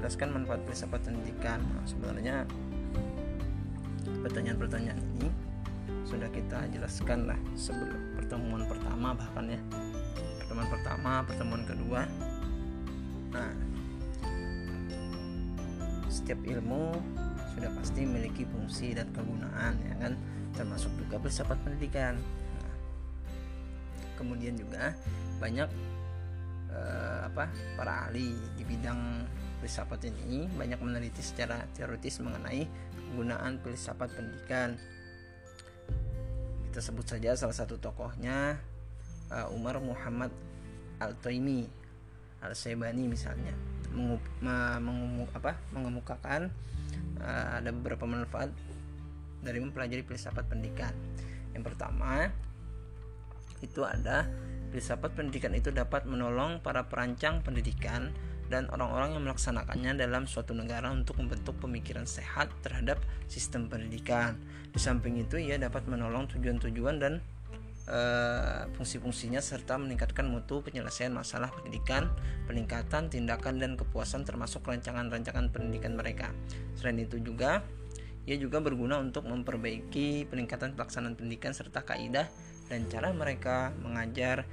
[0.00, 1.60] jelaskan manfaat filsafat pendidikan.
[1.60, 2.48] Nah, sebenarnya
[4.24, 5.28] pertanyaan-pertanyaan ini
[6.08, 9.60] sudah kita jelaskan lah sebelum pertemuan pertama bahkan ya.
[10.42, 12.02] Pertemuan pertama pertemuan kedua.
[13.30, 13.69] Nah
[16.30, 16.94] setiap ilmu
[17.58, 20.14] sudah pasti memiliki fungsi dan kegunaan ya kan?
[20.54, 22.14] Termasuk juga filsafat pendidikan.
[22.62, 22.74] Nah,
[24.14, 24.94] kemudian juga
[25.42, 25.66] banyak
[26.70, 29.26] eh, apa para ahli di bidang
[29.58, 32.62] filsafat ini banyak meneliti secara teoritis mengenai
[33.10, 34.78] penggunaan filsafat pendidikan.
[36.70, 38.54] Kita sebut saja salah satu tokohnya
[39.34, 40.30] uh, Umar Muhammad
[41.02, 41.66] Al-Taimi
[42.40, 43.52] Al-Saibani misalnya
[43.90, 46.48] mengumu, apa, mengemukakan
[47.18, 48.54] uh, ada beberapa manfaat
[49.42, 50.94] dari mempelajari filsafat pendidikan.
[51.56, 52.30] Yang pertama
[53.60, 54.30] itu ada
[54.70, 58.14] filsafat pendidikan itu dapat menolong para perancang pendidikan
[58.50, 62.98] dan orang-orang yang melaksanakannya dalam suatu negara untuk membentuk pemikiran sehat terhadap
[63.30, 64.34] sistem pendidikan.
[64.74, 67.22] Di samping itu, ia dapat menolong tujuan-tujuan dan
[67.90, 72.08] uh, fungsi-fungsinya serta meningkatkan mutu penyelesaian masalah pendidikan,
[72.46, 76.30] peningkatan tindakan dan kepuasan termasuk rancangan-rancangan pendidikan mereka.
[76.78, 77.66] Selain itu juga
[78.24, 82.30] ia juga berguna untuk memperbaiki peningkatan pelaksanaan pendidikan serta kaidah
[82.70, 84.46] dan cara mereka mengajar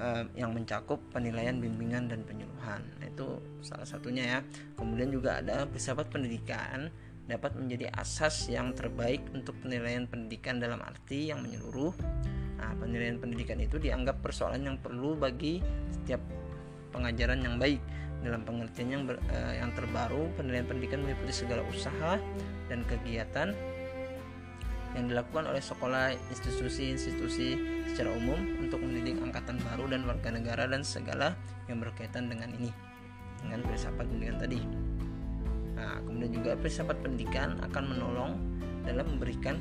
[0.00, 4.38] uh, yang mencakup penilaian bimbingan dan penyuluhan itu salah satunya ya
[4.74, 6.90] kemudian juga ada filsafat pendidikan
[7.26, 11.90] dapat menjadi asas yang terbaik untuk penilaian pendidikan dalam arti yang menyeluruh
[12.56, 15.60] nah penilaian pendidikan itu dianggap persoalan yang perlu bagi
[15.92, 16.20] setiap
[16.92, 17.80] pengajaran yang baik
[18.24, 22.16] dalam pengertian yang, ber, uh, yang terbaru penilaian pendidikan meliputi segala usaha
[22.66, 23.52] dan kegiatan
[24.96, 27.60] yang dilakukan oleh sekolah, institusi-institusi
[27.92, 31.36] secara umum untuk mendidik angkatan baru dan warga negara dan segala
[31.68, 32.72] yang berkaitan dengan ini
[33.44, 34.60] dengan filsafat pendidikan tadi.
[35.76, 38.32] Nah, kemudian juga filsafat pendidikan akan menolong
[38.88, 39.60] dalam memberikan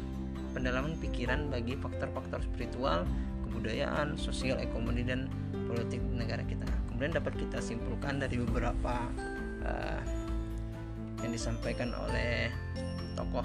[0.55, 3.03] pendalaman pikiran bagi faktor-faktor spiritual,
[3.43, 5.27] kebudayaan, sosial, ekonomi dan
[5.67, 6.63] politik negara kita.
[6.87, 9.11] Kemudian dapat kita simpulkan dari beberapa
[9.67, 10.01] uh,
[11.19, 12.47] yang disampaikan oleh
[13.19, 13.43] tokoh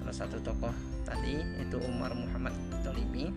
[0.00, 0.72] salah satu tokoh
[1.04, 3.30] tadi itu Umar Muhammad Talibi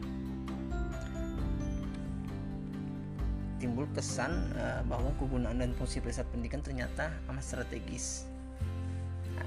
[3.62, 8.28] timbul kesan uh, bahwa kegunaan dan fungsi pusat pendidikan ternyata amat strategis.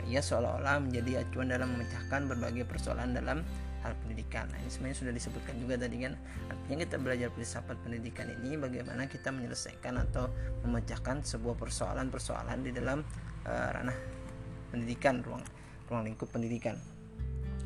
[0.06, 3.42] Ia seolah-olah menjadi acuan dalam memecahkan berbagai persoalan dalam
[3.86, 4.50] hal pendidikan.
[4.50, 6.14] Nah, ini sebenarnya sudah disebutkan juga tadi kan.
[6.50, 10.26] Artinya kita belajar filsafat pendidikan ini bagaimana kita menyelesaikan atau
[10.66, 13.02] memecahkan sebuah persoalan-persoalan di dalam
[13.46, 13.98] uh, ranah
[14.74, 15.42] pendidikan, ruang
[15.86, 16.74] ruang lingkup pendidikan.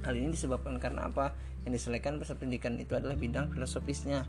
[0.04, 1.32] Hal ini disebabkan karena apa?
[1.64, 4.24] Yang diselesaikan peserta pendidikan itu adalah bidang filosofisnya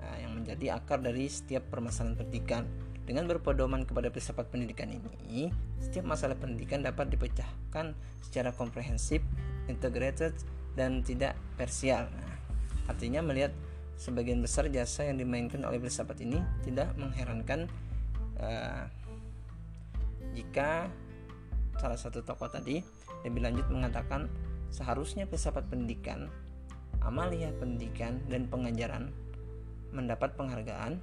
[0.00, 2.64] nah, yang menjadi akar dari setiap permasalahan pendidikan.
[3.06, 9.22] Dengan berpedoman kepada filsafat pendidikan ini, setiap masalah pendidikan dapat dipecahkan secara komprehensif,
[9.70, 10.34] integrated,
[10.74, 12.10] dan tidak parsial.
[12.10, 12.36] Nah,
[12.90, 13.54] artinya melihat
[13.94, 17.70] sebagian besar jasa yang dimainkan oleh filsafat ini tidak mengherankan
[18.42, 18.90] uh,
[20.34, 20.90] jika
[21.78, 22.82] salah satu tokoh tadi
[23.24, 24.28] lebih lanjut mengatakan
[24.76, 26.26] Seharusnya filsafat pendidikan,
[27.02, 29.14] amalia pendidikan, dan pengajaran
[29.94, 30.98] mendapat penghargaan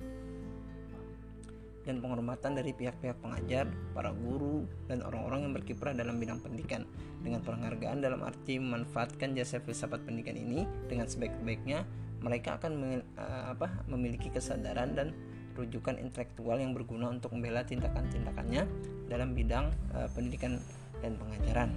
[1.84, 6.88] dan penghormatan dari pihak-pihak pengajar, para guru, dan orang-orang yang berkiprah dalam bidang pendidikan.
[7.24, 11.84] Dengan penghargaan dalam arti memanfaatkan jasa filsafat pendidikan ini dengan sebaik-baiknya,
[12.24, 15.12] mereka akan uh, apa, memiliki kesadaran dan
[15.54, 18.64] rujukan intelektual yang berguna untuk membela tindakan-tindakannya
[19.12, 20.58] dalam bidang uh, pendidikan
[21.04, 21.70] dan pengajaran.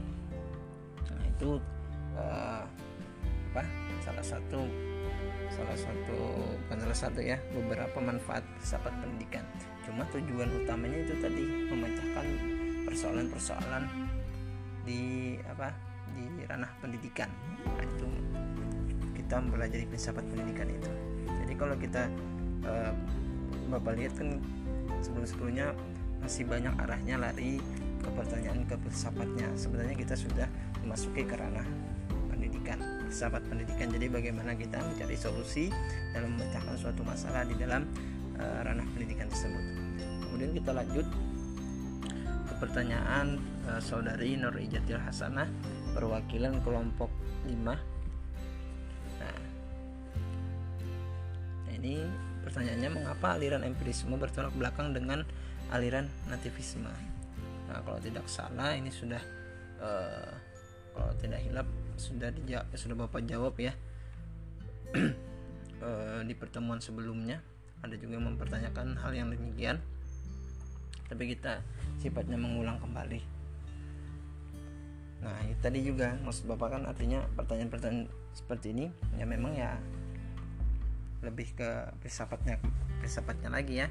[1.13, 1.59] Nah, itu
[2.15, 2.63] uh,
[3.53, 3.63] apa
[4.05, 4.86] salah satu
[5.53, 6.19] salah satu
[6.67, 9.45] bukan salah satu ya beberapa manfaat filsafat pendidikan.
[9.87, 12.27] Cuma tujuan utamanya itu tadi memecahkan
[12.87, 13.85] persoalan-persoalan
[14.87, 15.75] di apa
[16.15, 17.29] di ranah pendidikan.
[17.67, 18.09] Nah, itu
[19.19, 20.91] kita belajar filsafat pendidikan itu.
[21.27, 22.09] Jadi kalau kita
[22.67, 22.93] uh,
[23.71, 24.39] bapak lihat kan
[25.03, 25.75] sebelum-sebelumnya
[26.23, 27.59] masih banyak arahnya lari
[28.03, 29.51] ke pertanyaan ke filsafatnya.
[29.59, 30.47] Sebenarnya kita sudah
[30.83, 31.67] memasuki ke ranah
[33.17, 33.89] sahabat pendidikan.
[33.89, 35.73] Jadi bagaimana kita mencari solusi
[36.13, 37.89] dalam memecahkan suatu masalah di dalam
[38.37, 39.65] uh, ranah pendidikan tersebut.
[40.29, 41.09] Kemudian kita lanjut
[42.45, 45.49] ke pertanyaan uh, saudari Nur Ijatil Hasanah
[45.97, 47.09] perwakilan kelompok
[47.49, 47.77] 5 nah,
[51.73, 52.05] ini
[52.45, 55.25] pertanyaannya mengapa aliran empirisme bertolak belakang dengan
[55.73, 56.93] aliran nativisme?
[57.67, 59.25] Nah kalau tidak salah ini sudah
[59.81, 60.31] uh,
[60.93, 62.33] kalau tidak hilap sudah
[62.77, 63.73] sudah bapak jawab ya.
[64.93, 65.91] E,
[66.29, 67.41] di pertemuan sebelumnya
[67.85, 69.81] ada juga yang mempertanyakan hal yang demikian.
[71.07, 71.63] Tapi kita
[72.01, 73.21] sifatnya mengulang kembali.
[75.25, 78.07] Nah ya, tadi juga maksud bapak kan artinya pertanyaan-pertanyaan
[78.37, 79.81] seperti ini ya memang ya
[81.25, 81.69] lebih ke
[82.05, 82.61] filsafatnya
[83.01, 83.89] filsafatnya lagi ya.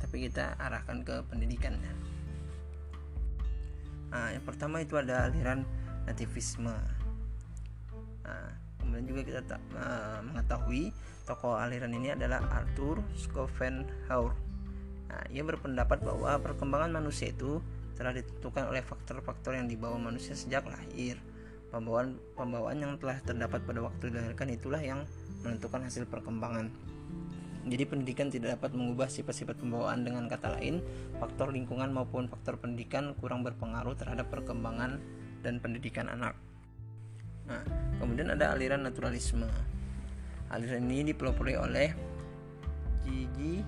[0.00, 1.92] Tapi kita arahkan ke pendidikannya.
[4.10, 5.62] Nah yang pertama itu ada aliran
[6.08, 6.72] nativisme
[8.24, 9.40] Nah, kemudian juga kita
[9.76, 10.92] uh, mengetahui
[11.24, 14.34] tokoh aliran ini adalah Arthur Schopenhauer.
[15.10, 17.58] Nah, ia berpendapat bahwa perkembangan manusia itu
[17.98, 21.20] telah ditentukan oleh faktor-faktor yang dibawa manusia sejak lahir.
[21.70, 25.06] Pembawaan pembawaan yang telah terdapat pada waktu dilahirkan itulah yang
[25.44, 26.72] menentukan hasil perkembangan.
[27.68, 30.80] Jadi pendidikan tidak dapat mengubah sifat-sifat pembawaan dengan kata lain,
[31.20, 34.96] faktor lingkungan maupun faktor pendidikan kurang berpengaruh terhadap perkembangan
[35.44, 36.32] dan pendidikan anak.
[37.50, 37.62] Nah,
[37.98, 39.50] kemudian ada aliran naturalisme.
[40.54, 41.90] Aliran ini dipelopori oleh
[43.02, 43.62] Gigi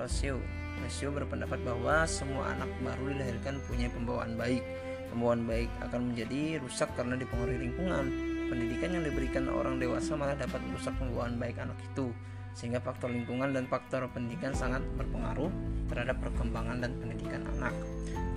[0.00, 0.40] Rousseau.
[0.80, 4.64] Masio berpendapat bahwa semua anak baru dilahirkan punya pembawaan baik.
[5.12, 8.04] Pembawaan baik akan menjadi rusak karena dipengaruhi lingkungan.
[8.48, 12.08] Pendidikan yang diberikan orang dewasa malah dapat merusak pembawaan baik anak itu.
[12.56, 15.52] Sehingga faktor lingkungan dan faktor pendidikan sangat berpengaruh
[15.92, 17.72] terhadap perkembangan dan pendidikan anak.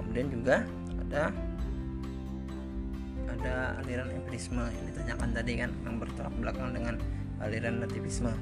[0.03, 0.55] Kemudian juga
[1.07, 1.31] ada
[3.29, 6.95] ada aliran empirisme yang ditanyakan tadi kan yang bertolak belakang dengan
[7.41, 8.33] aliran nativisme.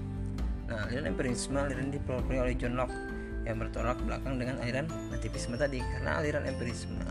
[0.68, 2.96] Nah, aliran empirisme aliran dipelopori oleh John Locke
[3.44, 7.04] yang bertolak belakang dengan aliran nativisme tadi karena aliran empirisme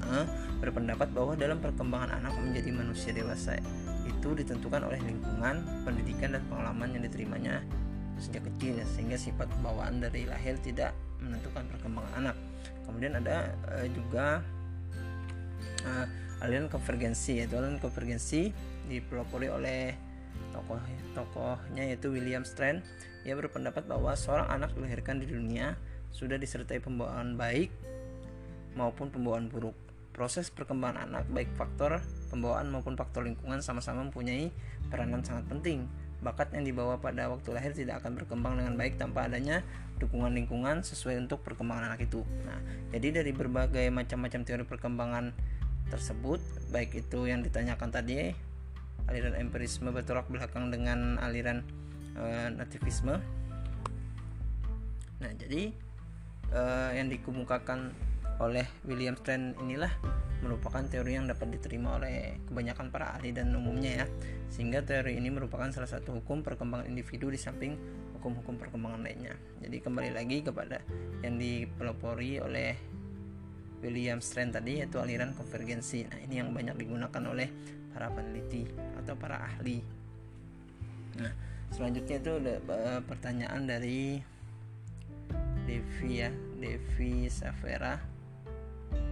[0.65, 3.59] berpendapat bahwa dalam perkembangan anak menjadi manusia dewasa
[4.07, 7.63] itu ditentukan oleh lingkungan, pendidikan dan pengalaman yang diterimanya
[8.23, 12.37] sejak kecil ya, sehingga sifat bawaan dari lahir tidak menentukan perkembangan anak.
[12.87, 14.43] Kemudian ada uh, juga
[15.83, 16.07] uh,
[16.43, 18.51] aliran konvergensi yaitu aliran konvergensi
[18.91, 19.95] dipelopori oleh
[20.51, 20.79] tokoh
[21.15, 22.83] tokohnya yaitu William Strand.
[23.23, 25.79] Ia berpendapat bahwa seorang anak dilahirkan di dunia
[26.11, 27.71] sudah disertai pembawaan baik
[28.75, 29.77] maupun pembawaan buruk.
[30.13, 34.53] Proses perkembangan anak baik faktor pembawaan maupun faktor lingkungan sama-sama mempunyai
[34.93, 35.89] peranan sangat penting.
[36.21, 39.65] Bakat yang dibawa pada waktu lahir tidak akan berkembang dengan baik tanpa adanya
[39.99, 42.23] dukungan lingkungan sesuai untuk perkembangan anak itu.
[42.47, 42.59] Nah,
[42.95, 45.35] jadi dari berbagai macam-macam teori perkembangan
[45.93, 46.41] tersebut
[46.73, 48.33] baik itu yang ditanyakan tadi
[49.13, 51.61] aliran empirisme bertolak belakang dengan aliran
[52.17, 52.25] e,
[52.57, 53.21] nativisme.
[55.21, 55.69] Nah jadi
[56.49, 56.63] e,
[56.97, 57.93] yang dikemukakan
[58.41, 59.93] oleh William Strand inilah
[60.43, 64.07] merupakan teori yang dapat diterima oleh kebanyakan para ahli dan umumnya ya.
[64.51, 67.79] Sehingga teori ini merupakan salah satu hukum perkembangan individu di samping
[68.19, 69.35] hukum-hukum perkembangan lainnya.
[69.63, 70.83] Jadi kembali lagi kepada
[71.23, 72.75] yang dipelopori oleh
[73.83, 76.07] William Strand tadi yaitu aliran konvergensi.
[76.07, 77.51] Nah, ini yang banyak digunakan oleh
[77.91, 78.65] para peneliti
[79.03, 79.83] atau para ahli.
[81.19, 81.33] Nah,
[81.75, 84.23] selanjutnya itu ada uh, pertanyaan dari
[85.67, 86.31] Devi ya,
[86.63, 87.99] Devi Savera.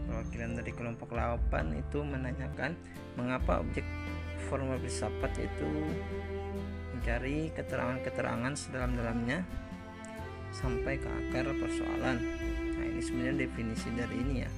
[0.06, 2.74] Perwakilan dari kelompok 8 itu menanyakan
[3.14, 3.84] mengapa objek
[4.50, 5.70] formal filsafat itu
[6.96, 9.46] mencari keterangan-keterangan sedalam-dalamnya
[10.50, 12.18] sampai ke akar persoalan.
[12.74, 14.50] Nah, ini sebenarnya definisi dari ini ya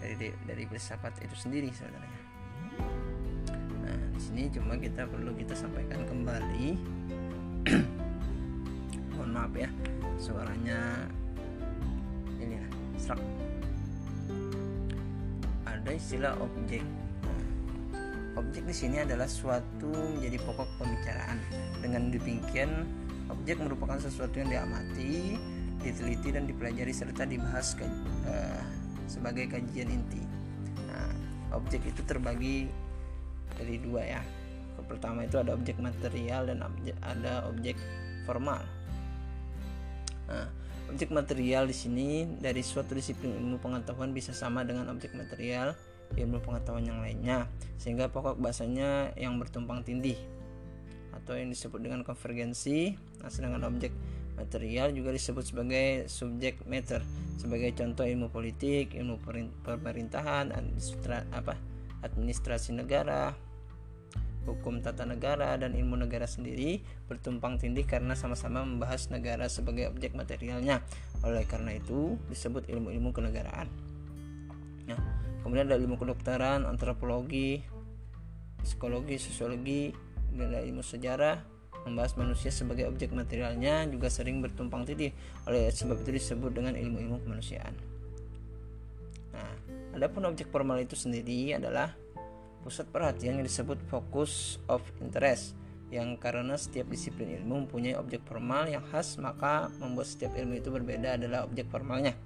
[0.00, 2.22] dari dari filsafat itu sendiri sebenarnya.
[3.82, 6.66] Nah, di sini cuma kita perlu kita sampaikan kembali.
[9.16, 9.70] Mohon maaf ya,
[10.20, 11.08] suaranya
[12.38, 12.66] ini ya,
[13.00, 13.20] serak.
[15.64, 16.84] Ada istilah objek.
[17.24, 21.38] Nah, objek di sini adalah suatu menjadi pokok pembicaraan.
[21.80, 22.84] Dengan demikian,
[23.32, 25.40] objek merupakan sesuatu yang diamati,
[25.80, 27.86] diteliti dan dipelajari serta dibahas ke,
[28.26, 28.62] uh,
[29.06, 30.22] sebagai kajian inti.
[30.90, 31.10] Nah,
[31.54, 32.70] objek itu terbagi
[33.56, 34.22] dari dua ya.
[34.86, 37.74] Pertama itu ada objek material dan objek, ada objek
[38.22, 38.62] formal.
[40.30, 40.46] Nah,
[40.92, 45.74] objek material di sini dari suatu disiplin ilmu pengetahuan bisa sama dengan objek material
[46.14, 47.50] ilmu pengetahuan yang lainnya,
[47.82, 50.14] sehingga pokok bahasanya yang bertumpang tindih
[51.10, 52.94] atau yang disebut dengan konvergensi.
[53.18, 53.90] Nah, sedangkan objek
[54.38, 57.02] material juga disebut sebagai subject matter
[57.36, 59.20] sebagai contoh ilmu politik ilmu
[59.64, 61.56] pemerintahan administra, apa
[62.00, 63.36] administrasi negara
[64.46, 66.78] hukum tata negara dan ilmu negara sendiri
[67.10, 70.80] bertumpang tindih karena sama-sama membahas negara sebagai objek materialnya.
[71.26, 73.66] Oleh karena itu disebut ilmu-ilmu kenegaraan.
[74.86, 74.98] Nah
[75.42, 77.62] kemudian ada ilmu kedokteran antropologi
[78.62, 79.90] psikologi sosiologi
[80.34, 81.55] dan ilmu sejarah
[81.86, 85.14] membahas manusia sebagai objek materialnya juga sering bertumpang tindih
[85.46, 87.72] oleh sebab itu disebut dengan ilmu-ilmu kemanusiaan.
[89.32, 89.54] Nah,
[89.94, 91.94] adapun objek formal itu sendiri adalah
[92.66, 95.54] pusat perhatian yang disebut focus of interest
[95.86, 100.74] yang karena setiap disiplin ilmu mempunyai objek formal yang khas maka membuat setiap ilmu itu
[100.74, 102.18] berbeda adalah objek formalnya.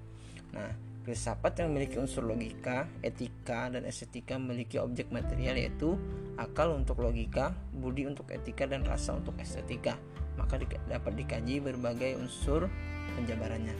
[0.57, 5.97] Nah, Filsafat yang memiliki unsur logika, etika, dan estetika memiliki objek material yaitu
[6.37, 9.97] akal untuk logika, budi untuk etika, dan rasa untuk estetika.
[10.37, 12.69] Maka dapat dikaji berbagai unsur
[13.17, 13.73] penjabarannya.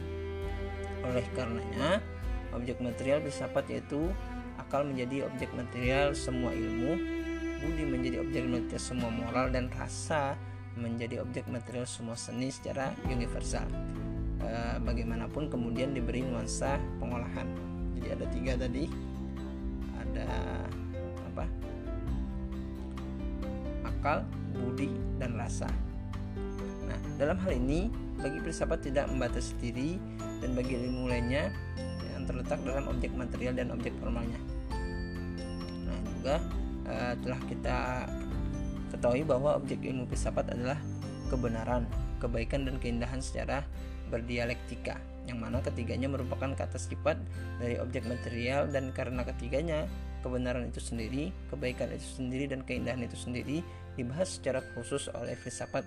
[1.05, 2.01] Oleh karenanya,
[2.57, 4.09] objek material filsafat yaitu
[4.57, 6.97] akal menjadi objek material semua ilmu,
[7.61, 10.41] budi menjadi objek material semua moral, dan rasa
[10.73, 13.69] menjadi objek material semua seni secara universal.
[14.91, 17.47] Bagaimanapun kemudian diberi nuansa pengolahan.
[17.95, 18.91] Jadi ada tiga tadi.
[19.95, 20.27] Ada
[21.31, 21.45] apa?
[23.87, 24.27] Akal
[24.59, 24.91] budi
[25.23, 25.71] dan rasa.
[26.91, 27.87] Nah dalam hal ini
[28.19, 29.95] bagi filsafat tidak membatasi diri
[30.43, 31.55] dan bagi ilmu lainnya
[32.11, 34.43] yang terletak dalam objek material dan objek formalnya.
[35.87, 36.37] Nah juga
[36.91, 37.79] uh, telah kita
[38.91, 40.83] ketahui bahwa objek ilmu filsafat adalah
[41.31, 41.87] kebenaran
[42.19, 43.63] kebaikan dan keindahan secara
[44.11, 44.99] berdialektika
[45.31, 47.15] yang mana ketiganya merupakan kata sifat
[47.63, 49.87] dari objek material dan karena ketiganya
[50.21, 53.63] kebenaran itu sendiri, kebaikan itu sendiri dan keindahan itu sendiri
[53.95, 55.85] dibahas secara khusus oleh filsafat,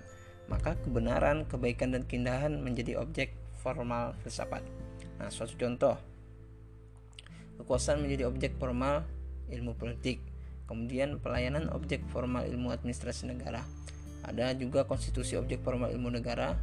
[0.50, 4.64] maka kebenaran, kebaikan dan keindahan menjadi objek formal filsafat.
[5.20, 5.96] Nah, suatu contoh
[7.62, 9.06] kekuasaan menjadi objek formal
[9.48, 10.18] ilmu politik,
[10.66, 13.62] kemudian pelayanan objek formal ilmu administrasi negara.
[14.24, 16.56] Ada juga konstitusi objek formal ilmu negara,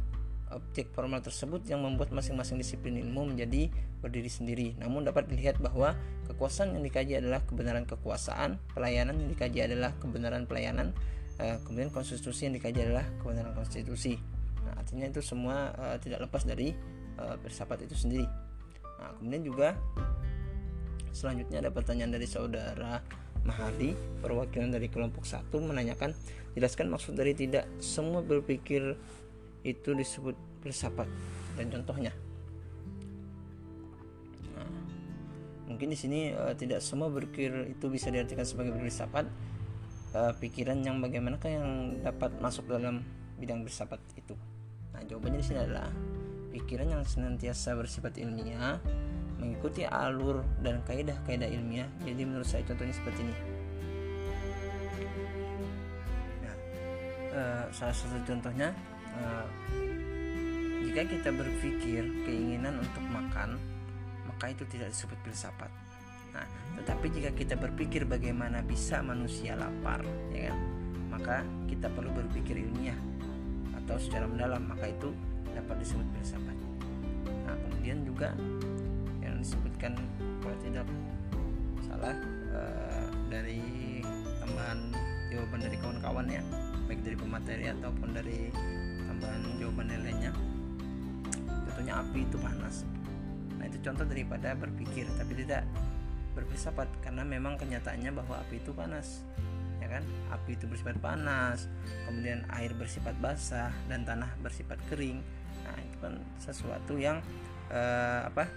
[0.54, 4.68] objek formal tersebut yang membuat masing-masing disiplin ilmu menjadi berdiri sendiri.
[4.78, 5.96] Namun dapat dilihat bahwa
[6.28, 10.92] kekuasaan yang dikaji adalah kebenaran kekuasaan, pelayanan yang dikaji adalah kebenaran pelayanan,
[11.40, 14.16] eh, kemudian konstitusi yang dikaji adalah kebenaran konstitusi.
[14.62, 16.72] Nah, artinya itu semua eh, tidak lepas dari
[17.12, 18.26] filsafat itu sendiri.
[18.98, 19.76] Nah, kemudian juga
[21.12, 23.04] selanjutnya ada pertanyaan dari saudara
[23.42, 23.90] Mahadi,
[24.22, 26.14] perwakilan dari kelompok satu menanyakan,
[26.54, 28.94] jelaskan maksud dari tidak semua berpikir
[29.62, 31.08] itu disebut filsafat.
[31.58, 32.12] Dan contohnya.
[34.54, 34.68] Nah,
[35.70, 39.26] mungkin di sini uh, tidak semua berpikir itu bisa diartikan sebagai filsafat.
[40.12, 43.00] Uh, pikiran yang bagaimanakah yang dapat masuk dalam
[43.40, 44.36] bidang filsafat itu?
[44.92, 45.88] Nah jawabannya di sini adalah
[46.52, 48.76] pikiran yang senantiasa bersifat ilmiah
[49.40, 51.88] mengikuti alur dan kaidah-kaidah ilmiah.
[52.06, 53.34] Jadi menurut saya contohnya seperti ini.
[56.46, 56.54] Nah,
[57.34, 58.70] uh, salah satu contohnya
[59.12, 59.46] Eh,
[60.88, 63.56] jika kita berpikir keinginan untuk makan
[64.28, 65.72] maka itu tidak disebut filsafat.
[66.32, 66.44] Nah
[66.80, 70.58] tetapi jika kita berpikir bagaimana bisa manusia lapar ya kan?
[71.12, 71.36] Maka
[71.68, 72.96] kita perlu berpikir ilmiah
[73.84, 75.12] atau secara mendalam maka itu
[75.52, 76.56] dapat disebut filsafat.
[77.48, 78.32] Nah kemudian juga
[79.20, 79.96] yang disebutkan
[80.40, 80.86] kalau tidak
[81.84, 82.16] salah
[82.52, 83.60] uh, dari
[84.40, 84.92] tambahan
[85.32, 86.42] jawaban dari kawan-kawan ya
[86.84, 88.52] baik dari pemateri ataupun dari
[89.22, 90.32] tambahan jawaban lainnya.
[91.70, 92.82] Contohnya api itu panas.
[93.56, 95.62] Nah itu contoh daripada berpikir tapi tidak
[96.34, 99.22] berfilsafat karena memang kenyataannya bahwa api itu panas
[99.78, 100.02] ya kan?
[100.34, 101.70] Api itu bersifat panas
[102.10, 105.22] kemudian air bersifat basah dan tanah bersifat kering.
[105.62, 107.22] Nah itu kan sesuatu yang
[107.70, 108.50] eh, apa?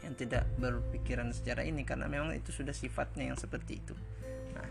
[0.00, 3.94] Yang tidak berpikiran secara ini karena memang itu sudah sifatnya yang seperti itu.
[4.56, 4.68] Nah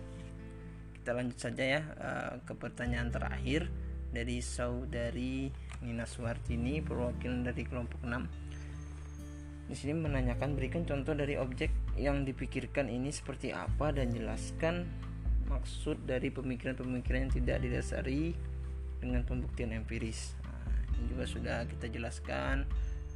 [0.98, 3.70] kita lanjut saja ya eh, ke pertanyaan terakhir
[4.16, 5.52] dari saudari
[5.84, 8.46] Nina Suhartini perwakilan dari kelompok 6
[9.66, 14.86] di sini menanyakan berikan contoh dari objek yang dipikirkan ini seperti apa dan jelaskan
[15.50, 18.38] maksud dari pemikiran-pemikiran yang tidak didasari
[19.02, 20.38] dengan pembuktian empiris.
[20.46, 22.70] Nah, ini juga sudah kita jelaskan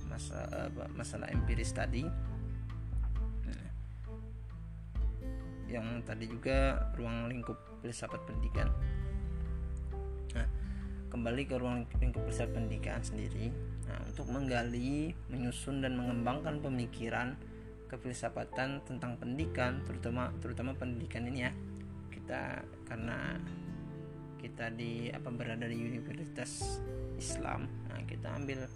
[0.09, 2.01] masalah masalah empiris tadi.
[3.45, 3.69] Nah,
[5.69, 8.73] yang tadi juga ruang lingkup filsafat pendidikan
[11.09, 13.49] kembali ke ruang lingkup besar pendidikan sendiri.
[13.89, 17.37] Nah, untuk menggali, menyusun dan mengembangkan pemikiran
[17.89, 21.51] kefilsafatan tentang pendidikan terutama terutama pendidikan ini ya
[22.13, 23.41] kita karena
[24.39, 26.79] kita di apa berada di universitas
[27.19, 27.67] Islam.
[27.91, 28.69] Nah kita ambil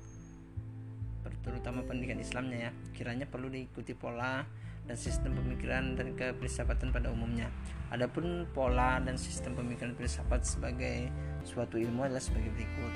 [1.46, 2.72] terutama pendidikan Islamnya ya.
[2.92, 4.44] Kiranya perlu diikuti pola
[4.84, 7.48] dan sistem pemikiran dan kefilsafatan pada umumnya.
[7.94, 11.14] Adapun pola dan sistem pemikiran filsafat sebagai
[11.46, 12.94] suatu ilmu adalah sebagai berikut.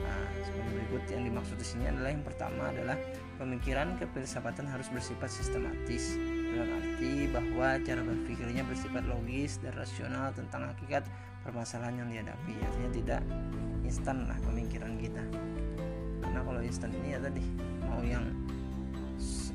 [0.00, 2.96] Nah, sebagai berikut yang dimaksud di sini adalah yang pertama adalah
[3.36, 6.16] pemikiran kefilsafatan harus bersifat sistematis.
[6.16, 11.04] Dalam arti bahwa cara berpikirnya bersifat logis dan rasional tentang hakikat
[11.44, 12.54] permasalahan yang dihadapi.
[12.64, 13.20] Artinya tidak
[13.84, 15.20] instan lah pemikiran kita.
[16.24, 17.44] Karena kalau instan ini ya tadi
[17.84, 18.24] mau yang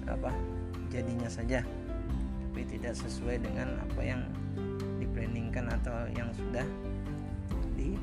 [0.05, 0.30] apa
[0.93, 1.65] jadinya saja
[2.60, 4.20] tapi tidak sesuai dengan apa yang
[4.99, 6.68] diplanningkan atau yang sudah
[7.80, 7.95] di,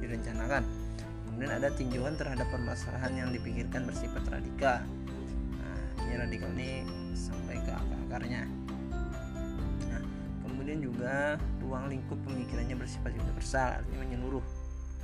[0.00, 0.64] direncanakan.
[1.28, 4.80] Kemudian ada tinjauan terhadap permasalahan yang dipikirkan bersifat radikal.
[5.60, 6.80] Nah ini radikal ini
[7.12, 8.48] sampai ke akar-akarnya
[9.92, 10.00] nah
[10.48, 14.44] kemudian juga ruang lingkup pemikirannya bersifat universal artinya menyeluruh.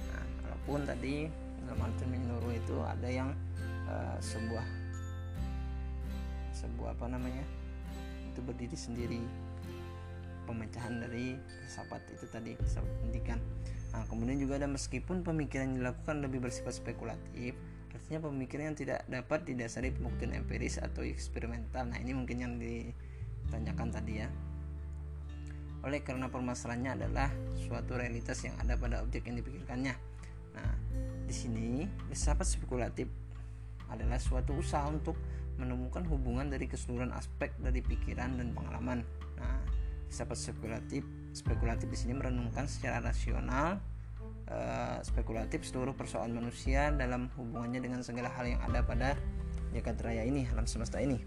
[0.08, 1.28] Nah walaupun tadi
[1.68, 3.28] dalam arti menyeluruh itu ada yang
[3.92, 4.64] uh, sebuah
[6.56, 7.59] sebuah apa namanya
[8.30, 9.22] itu berdiri sendiri.
[10.46, 13.38] Pemecahan dari filsafat itu tadi filsafat pendidikan
[13.90, 17.58] nah kemudian juga ada meskipun pemikiran yang dilakukan lebih bersifat spekulatif
[18.10, 21.86] artinya pemikiran yang tidak dapat didasari pembuktian empiris atau eksperimental.
[21.90, 24.28] Nah ini mungkin yang ditanyakan tadi ya.
[25.86, 29.94] Oleh karena permasalahannya adalah suatu realitas yang ada pada objek yang dipikirkannya.
[30.58, 30.70] Nah
[31.22, 33.06] di sini filsafat spekulatif
[33.90, 35.14] adalah suatu usaha untuk
[35.60, 39.04] menemukan hubungan dari keseluruhan aspek dari pikiran dan pengalaman.
[39.36, 39.60] Nah,
[40.10, 43.78] filsafat spekulatif spekulatif di sini merenungkan secara rasional
[44.50, 49.14] uh, spekulatif seluruh persoalan manusia dalam hubungannya dengan segala hal yang ada pada
[49.70, 51.22] jagat raya ini alam semesta ini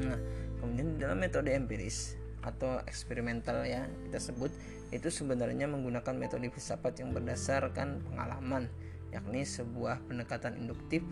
[0.00, 0.16] nah
[0.60, 4.48] kemudian dalam metode empiris atau eksperimental ya kita sebut
[4.88, 8.72] itu sebenarnya menggunakan metode filsafat yang berdasarkan pengalaman
[9.12, 11.04] yakni sebuah pendekatan induktif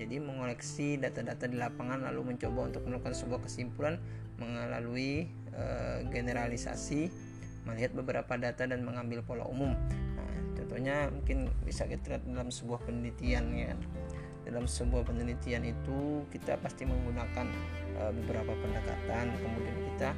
[0.00, 4.00] jadi mengoleksi data-data di lapangan lalu mencoba untuk melakukan sebuah kesimpulan
[4.40, 5.64] melalui e,
[6.08, 7.12] generalisasi
[7.68, 9.76] melihat beberapa data dan mengambil pola umum.
[10.16, 13.76] Nah, contohnya mungkin bisa kita lihat dalam sebuah penelitian ya.
[14.48, 17.44] Dalam sebuah penelitian itu kita pasti menggunakan
[18.00, 19.36] e, beberapa pendekatan.
[19.36, 20.10] Kemudian kita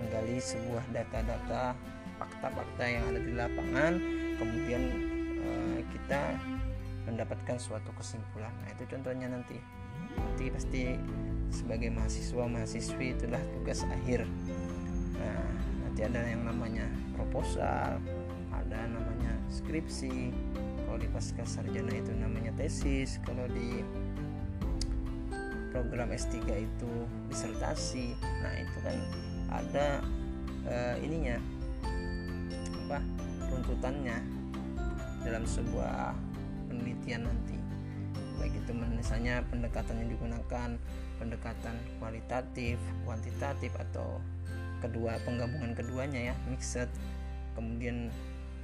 [0.00, 1.76] menggali sebuah data-data
[2.16, 3.92] fakta-fakta yang ada di lapangan.
[4.40, 4.82] Kemudian
[5.44, 5.50] e,
[5.92, 6.40] kita
[7.08, 8.52] mendapatkan suatu kesimpulan.
[8.60, 9.56] Nah itu contohnya nanti.
[10.14, 10.82] Nanti pasti
[11.48, 14.28] sebagai mahasiswa mahasiswi itulah tugas akhir.
[15.16, 15.42] Nah
[15.88, 16.84] nanti ada yang namanya
[17.16, 17.96] proposal
[18.52, 20.30] ada namanya skripsi.
[20.84, 23.16] Kalau di pasca sarjana itu namanya tesis.
[23.24, 23.80] Kalau di
[25.72, 26.92] program S3 itu
[27.32, 28.16] disertasi.
[28.44, 28.96] Nah itu kan
[29.48, 29.86] ada
[30.68, 31.40] uh, ininya
[32.88, 33.04] apa
[33.52, 34.16] runtutannya
[35.24, 36.16] dalam sebuah
[36.68, 37.56] penelitian nanti.
[38.38, 40.70] Baik itu misalnya pendekatan yang digunakan
[41.18, 44.22] pendekatan kualitatif kuantitatif atau
[44.78, 46.86] kedua penggabungan keduanya ya mixed.
[47.58, 48.14] Kemudian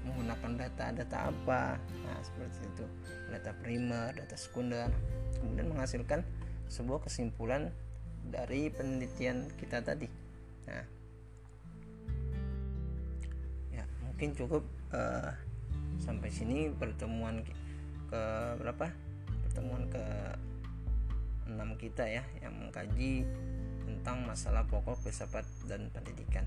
[0.07, 1.81] menggunakan data-data apa?
[2.07, 2.87] Nah seperti itu.
[3.33, 4.93] Data primer data sekunder.
[5.43, 6.23] Kemudian menghasilkan
[6.71, 7.75] sebuah kesimpulan
[8.29, 10.07] dari penelitian kita tadi.
[10.71, 10.85] Nah.
[13.75, 14.63] Ya mungkin cukup
[14.95, 15.35] uh,
[15.99, 17.43] sampai sini pertemuan
[18.15, 18.23] ke
[18.63, 18.87] berapa?
[19.43, 20.05] Pertemuan ke
[21.51, 23.27] 6 kita ya yang mengkaji
[23.83, 26.47] tentang masalah pokok filsafat dan pendidikan.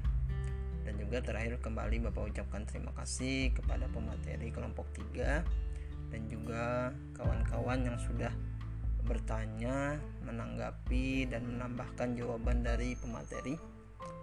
[0.87, 5.43] Dan juga terakhir kembali Bapak ucapkan terima kasih kepada pemateri kelompok 3
[6.15, 8.31] dan juga kawan-kawan yang sudah
[9.03, 13.59] bertanya, menanggapi dan menambahkan jawaban dari pemateri.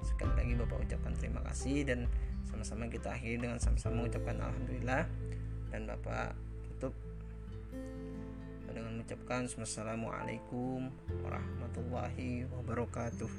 [0.04, 2.08] Sekali lagi Bapak ucapkan terima kasih dan
[2.48, 5.04] sama-sama kita akhiri dengan sama-sama mengucapkan alhamdulillah.
[5.68, 6.36] Dan Bapak
[6.76, 7.13] tutup
[8.74, 10.90] dengan mengucapkan assalamualaikum
[11.22, 13.30] warahmatullahi wabarakatuh.